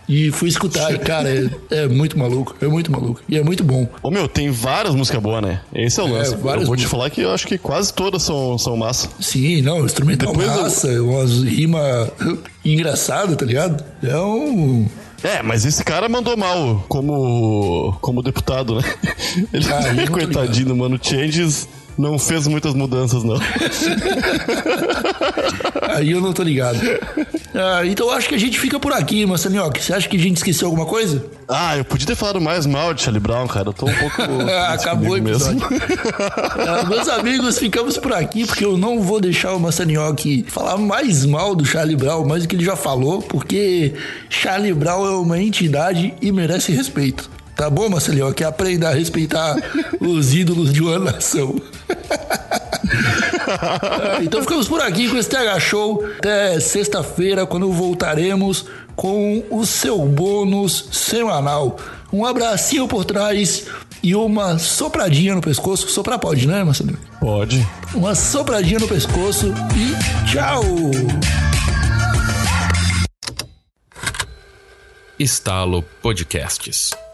E 0.10 0.32
fui 0.32 0.48
escutar, 0.48 0.94
e, 0.94 1.00
cara, 1.00 1.28
é, 1.30 1.50
é 1.82 1.88
muito 1.88 2.18
maluco, 2.18 2.56
é 2.62 2.68
muito 2.68 2.90
maluco. 2.90 3.20
E 3.28 3.36
é 3.38 3.44
muito 3.44 3.62
bom. 3.62 3.86
Ô 4.02 4.10
meu, 4.10 4.26
tem 4.26 4.50
várias 4.50 4.96
músicas 4.96 5.22
boas, 5.22 5.42
né? 5.42 5.60
Esse 5.76 6.00
é 6.00 6.04
o 6.04 6.08
É, 6.08 6.12
lance. 6.20 6.36
várias 6.38 6.62
eu 6.62 6.68
vou 6.68 6.78
te 6.78 6.88
falar 6.88 7.10
que 7.10 7.20
eu 7.20 7.32
acho 7.34 7.46
que 7.46 7.58
quase 7.58 7.92
todas 7.94 8.24
são, 8.24 8.58
são 8.58 8.78
massa. 8.78 9.10
Sim, 9.20 9.62
não, 9.62 9.84
instrumental 9.84 10.32
Depois 10.32 10.48
eu- 10.56 10.62
massa, 10.64 11.02
umas 11.04 11.44
rimas 11.44 12.10
engraçadas, 12.64 13.36
tá 13.36 13.46
ligado? 13.46 13.84
É 14.02 14.18
um. 14.18 14.88
É, 15.24 15.42
mas 15.42 15.66
esse 15.66 15.84
cara 15.84 16.08
mandou 16.08 16.38
mal 16.38 16.86
como, 16.88 17.98
como 18.02 18.22
deputado, 18.22 18.76
né? 18.76 18.84
Ele, 19.52 19.66
Ah, 19.72 19.92
não 19.94 20.06
tô 20.06 20.12
coitadinho, 20.14 20.76
mano, 20.76 21.00
Changes 21.02 21.68
não 21.98 22.20
fez 22.20 22.46
muitas 22.48 22.74
mudanças, 22.76 23.24
não. 23.24 23.38
Aí 25.96 26.12
eu 26.12 26.22
não 26.22 26.32
tô 26.34 26.44
ligado. 26.44 26.80
Ah, 27.60 27.82
então 27.84 28.08
eu 28.08 28.14
acho 28.14 28.30
que 28.30 28.36
a 28.36 28.38
gente 28.38 28.60
fica 28.60 28.80
por 28.80 28.94
aqui, 28.94 29.26
Massanioque. 29.26 29.84
Você 29.84 29.92
acha 29.94 30.08
que 30.08 30.16
a 30.16 30.20
gente 30.20 30.38
esqueceu 30.38 30.68
alguma 30.68 30.86
coisa? 30.86 31.26
Ah, 31.48 31.76
eu 31.76 31.84
podia 31.84 32.06
ter 32.06 32.16
falado 32.16 32.40
mais 32.40 32.68
mal 32.68 32.94
de 32.94 33.02
Charlie 33.02 33.20
Brown, 33.20 33.48
cara. 33.48 33.70
Eu 33.70 33.74
tô 33.74 33.88
um 33.88 33.94
pouco. 33.94 34.22
Acabou 34.70 35.12
o 35.12 35.18
episódio. 35.18 35.68
Ah, 36.68 36.84
meus 36.88 37.08
amigos, 37.08 37.58
ficamos 37.58 37.98
por 37.98 38.14
aqui 38.14 38.46
porque 38.46 38.64
eu 38.66 38.78
não 38.78 39.02
vou 39.02 39.20
deixar 39.22 39.54
o 39.54 39.60
Massanioque 39.60 40.46
falar 40.48 40.78
mais 40.78 41.26
mal 41.26 41.56
do 41.56 41.66
Charlie 41.66 41.96
Brown, 41.96 42.26
mais 42.26 42.44
do 42.44 42.50
que 42.50 42.56
ele 42.56 42.66
já 42.66 42.76
falou, 42.76 43.22
porque 43.22 43.94
Charlie 44.30 44.74
Brown 44.74 45.06
é 45.06 45.12
uma 45.12 45.40
entidade 45.40 46.14
e 46.22 46.32
merece 46.32 46.72
respeito. 46.72 47.30
Tá 47.56 47.70
bom, 47.70 47.90
Massanioque? 47.90 48.44
Aprenda 48.44 48.90
a 48.90 48.94
respeitar 48.94 49.56
os 50.00 50.34
ídolos 50.34 50.72
de 50.72 50.82
uma 50.82 51.00
nação. 51.00 51.56
Então 54.22 54.42
ficamos 54.42 54.68
por 54.68 54.82
aqui 54.82 55.10
com 55.10 55.18
esse 55.18 55.30
TH 55.30 55.60
Show. 55.60 56.06
Até 56.18 56.60
sexta-feira, 56.60 57.46
quando 57.46 57.72
voltaremos 57.72 58.66
com 58.96 59.44
o 59.50 59.66
seu 59.66 60.00
bônus 60.00 60.90
semanal. 60.92 61.78
Um 62.12 62.26
abracinho 62.26 62.88
por 62.88 63.06
trás 63.06 63.68
e 64.02 64.16
uma 64.16 64.58
sopradinha 64.58 65.36
no 65.36 65.42
pescoço. 65.42 65.90
Soprar 65.90 66.20
pode, 66.20 66.48
né, 66.48 66.64
Marcelo? 66.64 66.98
Pode. 67.20 67.68
Uma 67.94 68.16
sopradinha 68.16 68.80
no 68.80 68.88
pescoço 68.88 69.54
e 69.76 70.30
tchau! 70.30 70.64
Estalo 75.20 75.84
Podcasts. 76.02 77.07